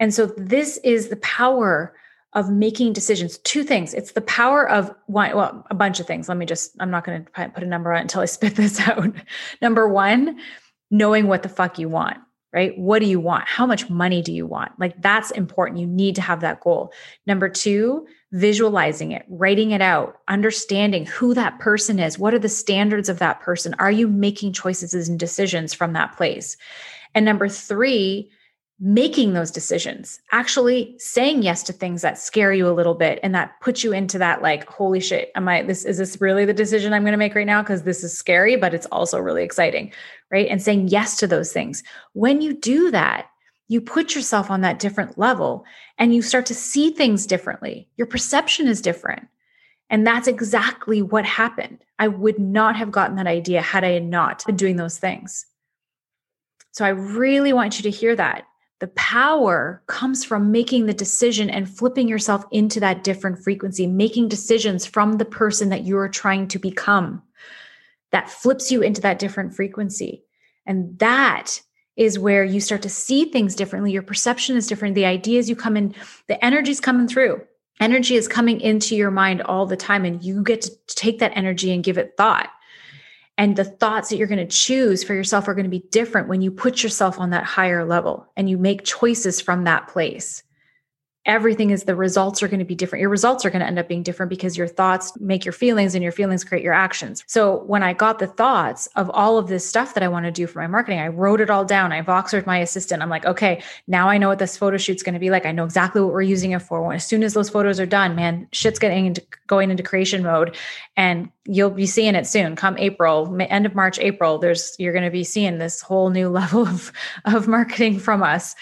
And 0.04 0.14
so 0.14 0.26
this 0.36 0.80
is 0.84 1.08
the 1.08 1.16
power 1.16 1.96
of 2.34 2.52
making 2.52 2.92
decisions. 2.92 3.38
Two 3.38 3.64
things. 3.64 3.94
It's 3.94 4.12
the 4.12 4.20
power 4.20 4.70
of 4.70 4.94
one, 5.06 5.34
well, 5.34 5.66
a 5.72 5.76
bunch 5.76 6.02
of 6.02 6.06
things. 6.06 6.28
Let 6.28 6.38
me 6.38 6.46
just, 6.46 6.76
I'm 6.82 6.92
not 6.92 7.06
going 7.06 7.24
to 7.24 7.50
put 7.52 7.64
a 7.64 7.66
number 7.66 7.94
on 7.94 8.02
until 8.02 8.20
I 8.20 8.26
spit 8.26 8.58
this 8.58 8.82
out. 8.82 9.16
Number 9.62 9.88
one, 9.88 10.42
knowing 10.92 11.28
what 11.28 11.42
the 11.42 11.48
fuck 11.48 11.80
you 11.80 11.88
want, 11.88 12.18
right? 12.52 12.78
What 12.78 13.00
do 13.00 13.06
you 13.06 13.22
want? 13.22 13.48
How 13.48 13.66
much 13.66 13.90
money 13.90 14.22
do 14.22 14.34
you 14.34 14.46
want? 14.46 14.74
Like 14.78 15.02
that's 15.02 15.32
important. 15.32 15.80
You 15.80 15.88
need 15.88 16.16
to 16.16 16.22
have 16.22 16.42
that 16.42 16.60
goal. 16.60 16.92
Number 17.26 17.48
two, 17.48 18.06
visualizing 18.34 19.14
it, 19.14 19.24
writing 19.30 19.72
it 19.72 19.82
out, 19.82 20.18
understanding 20.28 21.06
who 21.06 21.34
that 21.34 21.60
person 21.60 21.98
is. 21.98 22.20
What 22.20 22.34
are 22.34 22.40
the 22.40 22.50
standards 22.50 23.08
of 23.08 23.20
that 23.20 23.40
person? 23.40 23.74
Are 23.80 23.90
you 23.90 24.10
making 24.10 24.52
choices 24.52 25.08
and 25.08 25.18
decisions 25.18 25.74
from 25.74 25.94
that 25.94 26.18
place? 26.18 26.58
And 27.16 27.24
number 27.24 27.48
three, 27.48 28.30
making 28.86 29.32
those 29.32 29.50
decisions, 29.50 30.20
actually 30.34 30.94
saying 30.98 31.42
yes 31.42 31.64
to 31.64 31.72
things 31.72 32.02
that 32.02 32.18
scare 32.18 32.52
you 32.52 32.68
a 32.68 32.76
little 32.76 32.96
bit 32.96 33.18
and 33.24 33.34
that 33.34 33.58
put 33.62 33.82
you 33.82 33.94
into 33.94 34.18
that 34.18 34.42
like, 34.42 34.68
holy 34.68 35.00
shit, 35.00 35.32
am 35.36 35.48
I 35.48 35.64
this 35.64 35.86
is 35.86 35.98
this 35.98 36.20
really 36.20 36.44
the 36.44 36.54
decision 36.54 36.92
I'm 36.92 37.04
going 37.04 37.14
to 37.14 37.18
make 37.18 37.34
right 37.34 37.48
now? 37.48 37.62
Because 37.62 37.84
this 37.84 38.04
is 38.04 38.18
scary, 38.18 38.58
but 38.58 38.74
it's 38.74 38.86
also 38.88 39.20
really 39.20 39.42
exciting, 39.42 39.94
right? 40.30 40.50
And 40.50 40.62
saying 40.62 40.90
yes 40.90 41.16
to 41.18 41.28
those 41.28 41.54
things. 41.54 41.82
When 42.12 42.42
you 42.42 42.54
do 42.54 42.92
that, 42.92 43.30
you 43.70 43.80
put 43.80 44.16
yourself 44.16 44.52
on 44.52 44.60
that 44.62 44.80
different 44.80 45.18
level 45.18 45.64
and 45.98 46.14
you 46.14 46.22
start 46.22 46.46
to 46.48 46.54
see 46.54 46.92
things 46.92 47.26
differently. 47.26 47.88
Your 47.96 48.08
perception 48.08 48.68
is 48.68 48.82
different. 48.82 49.30
And 49.90 50.06
that's 50.06 50.28
exactly 50.28 51.02
what 51.02 51.24
happened. 51.26 51.86
I 52.00 52.10
would 52.10 52.38
not 52.38 52.76
have 52.76 52.92
gotten 52.92 53.16
that 53.16 53.28
idea 53.28 53.62
had 53.62 53.86
I 53.86 54.00
not 54.00 54.46
been 54.46 54.58
doing 54.58 54.76
those 54.76 54.98
things. 54.98 55.46
So 56.72 56.84
I 56.84 56.90
really 56.90 57.54
want 57.54 57.78
you 57.78 57.84
to 57.84 57.90
hear 57.90 58.14
that. 58.18 58.46
The 58.84 58.90
power 58.90 59.82
comes 59.88 60.26
from 60.26 60.52
making 60.52 60.88
the 60.88 60.94
decision 60.94 61.50
and 61.50 61.70
flipping 61.70 62.10
yourself 62.10 62.44
into 62.52 62.82
that 62.82 63.02
different 63.02 63.42
frequency, 63.42 63.88
making 63.88 64.28
decisions 64.28 64.86
from 64.86 65.14
the 65.14 65.24
person 65.24 65.70
that 65.70 65.86
you're 65.86 66.10
trying 66.10 66.50
to 66.50 66.60
become. 66.60 67.22
That 68.12 68.30
flips 68.30 68.74
you 68.74 68.82
into 68.82 69.00
that 69.00 69.20
different 69.20 69.56
frequency. 69.56 70.26
And 70.66 71.00
that 71.00 71.62
is 71.96 72.20
where 72.20 72.44
you 72.44 72.60
start 72.60 72.82
to 72.82 72.90
see 72.90 73.24
things 73.24 73.56
differently. 73.56 73.94
Your 73.94 74.02
perception 74.02 74.58
is 74.58 74.68
different. 74.68 74.96
The 74.96 75.06
ideas 75.06 75.48
you 75.48 75.56
come 75.56 75.78
in, 75.78 75.96
the 76.28 76.44
energy's 76.44 76.82
coming 76.82 77.08
through. 77.08 77.42
Energy 77.80 78.18
is 78.18 78.28
coming 78.28 78.60
into 78.60 78.98
your 78.98 79.12
mind 79.12 79.42
all 79.44 79.66
the 79.66 79.78
time, 79.78 80.04
and 80.04 80.22
you 80.22 80.44
get 80.44 80.64
to 80.64 80.72
take 80.90 81.20
that 81.20 81.38
energy 81.38 81.72
and 81.72 81.86
give 81.86 81.98
it 81.98 82.16
thought. 82.18 82.50
And 83.38 83.56
the 83.56 83.64
thoughts 83.64 84.10
that 84.10 84.18
you're 84.18 84.28
going 84.28 84.46
to 84.46 84.56
choose 84.56 85.04
for 85.04 85.14
yourself 85.14 85.48
are 85.48 85.56
going 85.56 85.66
to 85.66 85.70
be 85.70 85.86
different 85.90 86.28
when 86.28 86.42
you 86.42 86.52
put 86.52 86.84
yourself 86.84 87.20
on 87.20 87.32
that 87.32 87.44
higher 87.44 87.84
level 87.84 88.28
and 88.38 88.50
you 88.50 88.58
make 88.58 88.84
choices 88.84 89.42
from 89.42 89.64
that 89.64 89.88
place 89.88 90.44
everything 91.26 91.70
is 91.70 91.84
the 91.84 91.96
results 91.96 92.44
are 92.44 92.48
going 92.48 92.60
to 92.60 92.66
be 92.66 92.76
different. 92.76 93.02
Your 93.02 93.10
results 93.10 93.46
are 93.46 93.50
going 93.50 93.62
to 93.62 93.66
end 93.66 93.80
up 93.80 93.88
being 93.88 94.04
different 94.04 94.30
because 94.30 94.58
your 94.58 94.68
thoughts 94.68 95.14
make 95.20 95.46
your 95.46 95.54
feelings 95.54 95.96
and 95.96 96.04
your 96.04 96.12
feelings 96.12 96.44
create 96.44 96.64
your 96.64 96.74
actions. 96.74 97.24
So 97.28 97.64
when 97.64 97.82
I 97.82 97.94
got 97.94 98.20
the 98.20 98.28
thoughts 98.28 98.88
of 98.96 99.10
all 99.12 99.38
of 99.38 99.48
this 99.48 99.68
stuff 99.68 99.94
that 99.94 100.04
I 100.04 100.10
want 100.10 100.26
to 100.26 100.32
do 100.32 100.48
for 100.48 100.60
my 100.60 100.68
marketing, 100.68 101.00
I 101.00 101.08
wrote 101.08 101.40
it 101.40 101.50
all 101.50 101.64
down. 101.64 101.94
I 101.94 102.02
voxered 102.02 102.46
my 102.46 102.58
assistant. 102.58 103.02
I'm 103.02 103.10
like, 103.10 103.26
okay, 103.26 103.64
now 103.88 104.10
I 104.10 104.18
know 104.18 104.28
what 104.28 104.40
this 104.40 104.58
photo 104.58 104.78
shoot's 104.78 105.04
going 105.04 105.14
to 105.14 105.20
be 105.20 105.30
like. 105.30 105.46
I 105.46 105.52
know 105.52 105.64
exactly 105.64 106.02
what 106.02 106.12
we're 106.12 106.22
using 106.24 106.52
it 106.52 106.62
for. 106.62 106.84
When 106.84 106.96
as 106.96 107.06
soon 107.06 107.24
as 107.24 107.34
those 107.34 107.50
photos 107.50 107.80
are 107.80 107.86
done, 107.86 108.16
man, 108.16 108.48
shit's 108.52 108.80
getting 108.80 109.06
into 109.06 109.24
going 109.48 109.72
into 109.72 109.84
creation 109.84 110.24
mode 110.24 110.56
and 110.98 111.30
you'll 111.46 111.70
be 111.70 111.86
seeing 111.86 112.16
it 112.16 112.26
soon 112.26 112.56
come 112.56 112.78
april 112.78 113.36
end 113.42 113.66
of 113.66 113.76
march 113.76 114.00
april 114.00 114.38
there's 114.38 114.76
you're 114.80 114.94
going 114.94 115.06
to 115.06 115.12
be 115.12 115.24
seeing 115.24 115.58
this 115.58 115.82
whole 115.82 116.10
new 116.10 116.30
level 116.40 116.68
of 116.68 116.92
of 117.26 117.48
marketing 117.48 118.00
from 118.00 118.24
us 118.24 118.56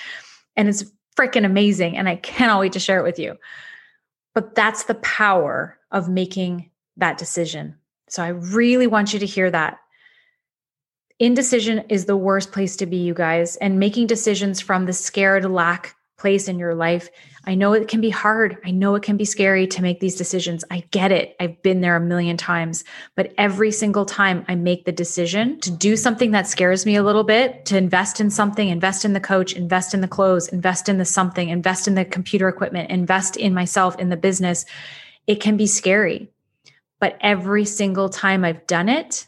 and 0.56 0.68
it's 0.68 0.84
freaking 1.18 1.46
amazing. 1.46 1.98
And 1.98 2.08
I 2.08 2.16
cannot 2.16 2.60
wait 2.60 2.74
to 2.74 2.80
share 2.80 3.00
it 3.00 3.04
with 3.04 3.20
you. 3.20 3.38
But 4.34 4.56
that's 4.56 4.84
the 4.84 4.96
power 4.96 5.78
of 5.92 6.10
making 6.10 6.70
that 6.98 7.18
decision. 7.18 7.76
So 8.10 8.24
I 8.24 8.30
really 8.30 8.88
want 8.88 9.14
you 9.14 9.20
to 9.20 9.26
hear 9.26 9.52
that. 9.52 9.80
Indecision 11.20 11.84
is 11.90 12.06
the 12.06 12.18
worst 12.18 12.52
place 12.52 12.76
to 12.78 12.86
be, 12.86 12.98
you 12.98 13.14
guys. 13.14 13.56
And 13.58 13.80
making 13.80 14.08
decisions 14.08 14.60
from 14.60 14.86
the 14.86 14.94
scared 14.94 15.46
lack 15.46 15.96
place 16.22 16.48
in 16.48 16.60
your 16.60 16.76
life. 16.76 17.10
I 17.46 17.56
know 17.56 17.74
it 17.74 17.88
can 17.88 18.00
be 18.00 18.12
hard. 18.12 18.58
I 18.64 18.70
know 18.70 18.94
it 18.94 19.02
can 19.02 19.18
be 19.18 19.26
scary 19.26 19.66
to 19.66 19.82
make 19.82 20.00
these 20.00 20.16
decisions. 20.16 20.64
I 20.70 20.84
get 20.92 21.12
it. 21.12 21.36
I've 21.40 21.60
been 21.64 21.82
there 21.82 21.96
a 21.96 22.00
million 22.00 22.38
times. 22.38 22.84
But 23.16 23.34
every 23.40 23.72
single 23.72 24.06
time 24.06 24.46
I 24.48 24.54
make 24.54 24.86
the 24.86 24.92
decision 24.92 25.60
to 25.62 25.72
do 25.72 25.98
something 25.98 26.30
that 26.32 26.48
scares 26.48 26.86
me 26.86 26.96
a 26.96 27.02
little 27.02 27.24
bit, 27.24 27.66
to 27.66 27.78
invest 27.78 28.22
in 28.22 28.30
something, 28.30 28.70
invest 28.70 29.04
in 29.04 29.14
the 29.14 29.20
coach, 29.20 29.54
invest 29.54 29.96
in 29.96 30.02
the 30.02 30.08
clothes, 30.08 30.48
invest 30.50 30.88
in 30.88 31.00
the 31.00 31.06
something, 31.06 31.50
invest 31.50 31.88
in 31.88 31.96
the 31.96 32.06
computer 32.06 32.48
equipment, 32.48 32.92
invest 32.92 33.36
in 33.36 33.56
myself, 33.56 33.98
in 33.98 34.10
the 34.10 34.18
business, 34.18 34.64
it 35.26 35.42
can 35.42 35.58
be 35.58 35.66
scary. 35.66 36.30
But 37.00 37.18
every 37.22 37.66
single 37.66 38.10
time 38.10 38.46
I've 38.46 38.68
done 38.68 38.90
it, 38.90 39.26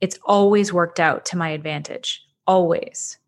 it's 0.00 0.18
always 0.24 0.72
worked 0.72 1.00
out 1.00 1.24
to 1.26 1.36
my 1.36 1.48
advantage. 1.48 2.24
Always. 2.46 3.18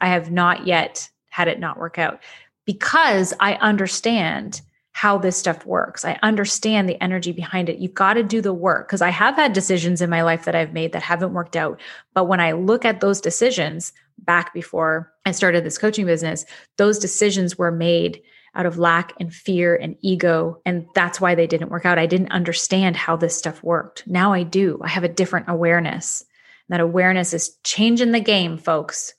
I 0.00 0.06
have 0.06 0.30
not 0.30 0.64
yet 0.64 1.10
had 1.30 1.48
it 1.48 1.58
not 1.58 1.78
work 1.78 1.98
out 1.98 2.20
because 2.68 3.32
I 3.40 3.54
understand 3.54 4.60
how 4.92 5.16
this 5.16 5.38
stuff 5.38 5.64
works. 5.64 6.04
I 6.04 6.18
understand 6.22 6.86
the 6.86 7.02
energy 7.02 7.32
behind 7.32 7.70
it. 7.70 7.78
You've 7.78 7.94
got 7.94 8.14
to 8.14 8.22
do 8.22 8.42
the 8.42 8.52
work 8.52 8.86
because 8.86 9.00
I 9.00 9.08
have 9.08 9.36
had 9.36 9.54
decisions 9.54 10.02
in 10.02 10.10
my 10.10 10.20
life 10.20 10.44
that 10.44 10.54
I've 10.54 10.74
made 10.74 10.92
that 10.92 11.02
haven't 11.02 11.32
worked 11.32 11.56
out. 11.56 11.80
But 12.12 12.26
when 12.26 12.40
I 12.40 12.52
look 12.52 12.84
at 12.84 13.00
those 13.00 13.22
decisions 13.22 13.94
back 14.18 14.52
before 14.52 15.10
I 15.24 15.30
started 15.30 15.64
this 15.64 15.78
coaching 15.78 16.04
business, 16.04 16.44
those 16.76 16.98
decisions 16.98 17.56
were 17.56 17.70
made 17.70 18.20
out 18.54 18.66
of 18.66 18.76
lack 18.76 19.14
and 19.18 19.32
fear 19.32 19.74
and 19.74 19.96
ego. 20.02 20.60
And 20.66 20.84
that's 20.94 21.22
why 21.22 21.34
they 21.34 21.46
didn't 21.46 21.70
work 21.70 21.86
out. 21.86 21.98
I 21.98 22.04
didn't 22.04 22.32
understand 22.32 22.96
how 22.96 23.16
this 23.16 23.34
stuff 23.34 23.62
worked. 23.62 24.06
Now 24.06 24.34
I 24.34 24.42
do. 24.42 24.78
I 24.84 24.88
have 24.88 25.04
a 25.04 25.08
different 25.08 25.48
awareness. 25.48 26.22
That 26.68 26.80
awareness 26.80 27.32
is 27.32 27.56
changing 27.64 28.12
the 28.12 28.20
game, 28.20 28.58
folks. 28.58 29.14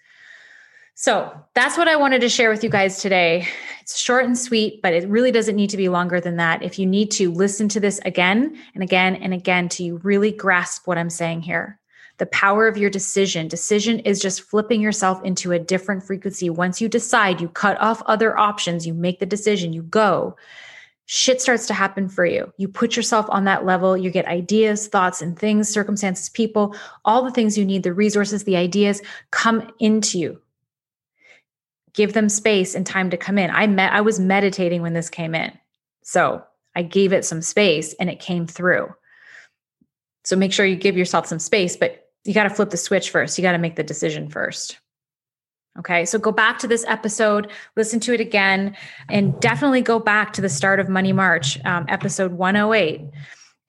So 1.01 1.31
that's 1.53 1.77
what 1.77 1.87
I 1.87 1.95
wanted 1.95 2.19
to 2.19 2.27
share 2.27 2.49
with 2.49 2.61
you 2.61 2.69
guys 2.69 3.01
today. 3.01 3.47
It's 3.79 3.97
short 3.97 4.25
and 4.25 4.37
sweet, 4.37 4.81
but 4.81 4.91
it 4.91 5.07
really 5.07 5.31
doesn't 5.31 5.55
need 5.55 5.69
to 5.69 5.77
be 5.77 5.87
longer 5.87 6.19
than 6.19 6.35
that. 6.35 6.61
If 6.61 6.77
you 6.77 6.85
need 6.85 7.09
to 7.11 7.31
listen 7.31 7.69
to 7.69 7.79
this 7.79 8.01
again 8.03 8.57
and 8.73 8.83
again 8.83 9.15
and 9.15 9.33
again 9.33 9.69
to 9.69 9.83
you 9.85 10.01
really 10.03 10.33
grasp 10.33 10.87
what 10.87 10.97
I'm 10.97 11.09
saying 11.09 11.43
here. 11.43 11.79
The 12.17 12.25
power 12.25 12.67
of 12.67 12.75
your 12.75 12.89
decision. 12.89 13.47
Decision 13.47 13.99
is 13.99 14.19
just 14.19 14.41
flipping 14.41 14.81
yourself 14.81 15.23
into 15.23 15.53
a 15.53 15.57
different 15.57 16.03
frequency. 16.03 16.49
Once 16.49 16.81
you 16.81 16.89
decide, 16.89 17.39
you 17.39 17.47
cut 17.47 17.79
off 17.79 18.03
other 18.05 18.37
options, 18.37 18.85
you 18.85 18.93
make 18.93 19.19
the 19.19 19.25
decision, 19.25 19.71
you 19.71 19.83
go. 19.83 20.35
Shit 21.05 21.41
starts 21.41 21.65
to 21.67 21.73
happen 21.73 22.09
for 22.09 22.25
you. 22.25 22.51
You 22.57 22.67
put 22.67 22.97
yourself 22.97 23.25
on 23.29 23.45
that 23.45 23.65
level, 23.65 23.95
you 23.95 24.11
get 24.11 24.25
ideas, 24.25 24.87
thoughts, 24.87 25.21
and 25.21 25.39
things, 25.39 25.69
circumstances, 25.69 26.27
people, 26.27 26.75
all 27.05 27.23
the 27.23 27.31
things 27.31 27.57
you 27.57 27.63
need, 27.63 27.83
the 27.83 27.93
resources, 27.93 28.43
the 28.43 28.57
ideas 28.57 29.01
come 29.31 29.71
into 29.79 30.19
you 30.19 30.41
give 31.99 32.13
them 32.13 32.29
space 32.29 32.75
and 32.75 32.87
time 32.87 33.09
to 33.09 33.17
come 33.17 33.37
in. 33.37 33.49
I 33.49 33.67
met 33.67 33.91
I 33.91 33.99
was 33.99 34.21
meditating 34.21 34.81
when 34.81 34.93
this 34.93 35.09
came 35.09 35.35
in. 35.35 35.51
So, 36.01 36.41
I 36.73 36.81
gave 36.81 37.11
it 37.11 37.25
some 37.25 37.41
space 37.41 37.93
and 37.99 38.09
it 38.09 38.21
came 38.21 38.47
through. 38.47 38.87
So 40.23 40.37
make 40.37 40.53
sure 40.53 40.65
you 40.65 40.77
give 40.77 40.95
yourself 40.95 41.27
some 41.27 41.39
space, 41.39 41.75
but 41.75 42.05
you 42.23 42.33
got 42.33 42.43
to 42.43 42.49
flip 42.49 42.69
the 42.69 42.77
switch 42.77 43.09
first. 43.09 43.37
You 43.37 43.41
got 43.41 43.51
to 43.51 43.57
make 43.57 43.75
the 43.75 43.83
decision 43.83 44.29
first. 44.29 44.79
Okay, 45.77 46.05
so 46.05 46.17
go 46.17 46.31
back 46.31 46.57
to 46.59 46.67
this 46.67 46.85
episode, 46.87 47.51
listen 47.75 47.99
to 48.01 48.13
it 48.13 48.21
again, 48.21 48.77
and 49.09 49.37
definitely 49.41 49.81
go 49.81 49.99
back 49.99 50.31
to 50.33 50.41
the 50.41 50.47
start 50.47 50.79
of 50.79 50.87
Money 50.87 51.11
March, 51.11 51.59
um, 51.65 51.85
episode 51.89 52.31
108, 52.31 53.01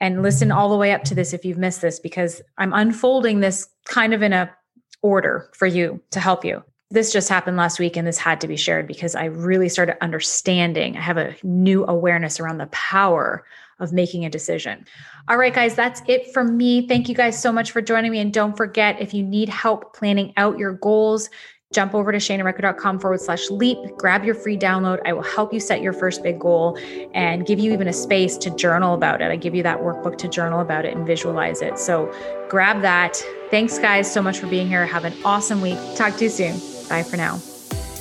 and 0.00 0.22
listen 0.22 0.52
all 0.52 0.70
the 0.70 0.76
way 0.76 0.92
up 0.92 1.02
to 1.04 1.16
this 1.16 1.32
if 1.32 1.44
you've 1.44 1.58
missed 1.58 1.80
this, 1.80 1.98
because 1.98 2.42
I'm 2.58 2.72
unfolding 2.72 3.40
this 3.40 3.68
kind 3.86 4.14
of 4.14 4.22
in 4.22 4.32
a 4.32 4.54
order 5.02 5.50
for 5.54 5.66
you 5.66 6.00
to 6.10 6.20
help 6.20 6.44
you 6.44 6.62
this 6.90 7.12
just 7.12 7.28
happened 7.28 7.56
last 7.56 7.78
week 7.78 7.96
and 7.96 8.06
this 8.06 8.18
had 8.18 8.40
to 8.40 8.48
be 8.48 8.56
shared 8.56 8.86
because 8.86 9.14
I 9.14 9.26
really 9.26 9.68
started 9.68 10.02
understanding. 10.02 10.96
I 10.96 11.00
have 11.00 11.16
a 11.16 11.34
new 11.44 11.84
awareness 11.86 12.40
around 12.40 12.58
the 12.58 12.66
power 12.66 13.44
of 13.78 13.92
making 13.92 14.24
a 14.24 14.30
decision. 14.30 14.84
All 15.28 15.38
right, 15.38 15.54
guys, 15.54 15.74
that's 15.74 16.02
it 16.06 16.32
from 16.34 16.56
me. 16.56 16.86
Thank 16.86 17.08
you 17.08 17.14
guys 17.14 17.40
so 17.40 17.52
much 17.52 17.70
for 17.70 17.80
joining 17.80 18.10
me. 18.10 18.18
And 18.18 18.32
don't 18.32 18.56
forget, 18.56 19.00
if 19.00 19.14
you 19.14 19.22
need 19.22 19.48
help 19.48 19.94
planning 19.94 20.32
out 20.36 20.58
your 20.58 20.74
goals, 20.74 21.30
jump 21.72 21.94
over 21.94 22.10
to 22.10 22.18
shanarecker.com 22.18 22.98
forward 22.98 23.20
slash 23.20 23.48
leap, 23.48 23.78
grab 23.96 24.24
your 24.24 24.34
free 24.34 24.58
download. 24.58 24.98
I 25.06 25.12
will 25.12 25.22
help 25.22 25.54
you 25.54 25.60
set 25.60 25.80
your 25.80 25.92
first 25.92 26.22
big 26.22 26.40
goal 26.40 26.76
and 27.14 27.46
give 27.46 27.60
you 27.60 27.72
even 27.72 27.86
a 27.86 27.92
space 27.92 28.36
to 28.38 28.50
journal 28.50 28.94
about 28.94 29.22
it. 29.22 29.30
I 29.30 29.36
give 29.36 29.54
you 29.54 29.62
that 29.62 29.78
workbook 29.78 30.18
to 30.18 30.28
journal 30.28 30.60
about 30.60 30.84
it 30.84 30.96
and 30.96 31.06
visualize 31.06 31.62
it. 31.62 31.78
So 31.78 32.12
grab 32.48 32.82
that. 32.82 33.22
Thanks, 33.50 33.78
guys, 33.78 34.12
so 34.12 34.20
much 34.20 34.40
for 34.40 34.48
being 34.48 34.66
here. 34.66 34.84
Have 34.84 35.04
an 35.04 35.14
awesome 35.24 35.60
week. 35.60 35.78
Talk 35.94 36.16
to 36.16 36.24
you 36.24 36.30
soon. 36.30 36.69
Bye 36.90 37.04
for 37.04 37.16
now. 37.16 37.36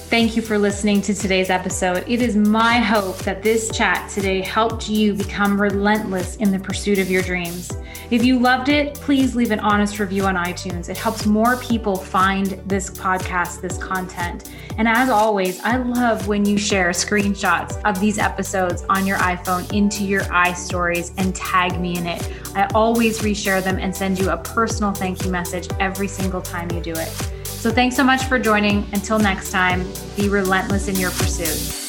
Thank 0.09 0.35
you 0.35 0.41
for 0.41 0.57
listening 0.57 1.03
to 1.03 1.13
today's 1.13 1.51
episode. 1.51 2.03
It 2.07 2.23
is 2.23 2.35
my 2.35 2.79
hope 2.79 3.19
that 3.19 3.43
this 3.43 3.69
chat 3.69 4.09
today 4.09 4.41
helped 4.41 4.89
you 4.89 5.13
become 5.13 5.61
relentless 5.61 6.37
in 6.37 6.49
the 6.51 6.57
pursuit 6.57 6.97
of 6.97 7.11
your 7.11 7.21
dreams. 7.21 7.71
If 8.09 8.25
you 8.25 8.39
loved 8.39 8.69
it, 8.69 8.95
please 8.95 9.35
leave 9.35 9.51
an 9.51 9.59
honest 9.59 9.99
review 9.99 10.25
on 10.25 10.33
iTunes. 10.35 10.89
It 10.89 10.97
helps 10.97 11.27
more 11.27 11.57
people 11.57 11.95
find 11.95 12.47
this 12.65 12.89
podcast, 12.89 13.61
this 13.61 13.77
content. 13.77 14.51
And 14.79 14.87
as 14.87 15.11
always, 15.11 15.61
I 15.61 15.77
love 15.77 16.27
when 16.27 16.43
you 16.43 16.57
share 16.57 16.89
screenshots 16.89 17.79
of 17.83 17.99
these 17.99 18.17
episodes 18.17 18.83
on 18.89 19.05
your 19.05 19.19
iPhone 19.19 19.71
into 19.71 20.03
your 20.03 20.21
iStories 20.21 21.13
and 21.19 21.35
tag 21.35 21.79
me 21.79 21.95
in 21.99 22.07
it. 22.07 22.27
I 22.55 22.65
always 22.73 23.19
reshare 23.19 23.63
them 23.63 23.77
and 23.77 23.95
send 23.95 24.17
you 24.17 24.31
a 24.31 24.37
personal 24.37 24.91
thank 24.91 25.23
you 25.23 25.29
message 25.29 25.67
every 25.79 26.07
single 26.07 26.41
time 26.41 26.71
you 26.71 26.81
do 26.81 26.93
it. 26.93 27.31
So 27.59 27.69
thanks 27.69 27.97
so 27.97 28.05
much 28.05 28.23
for 28.23 28.39
joining. 28.39 28.87
Until 28.93 29.19
next 29.19 29.51
time, 29.51 29.85
be 30.15 30.29
relentless 30.29 30.87
in 30.87 30.95
your 30.95 31.11
pursuit. 31.11 31.88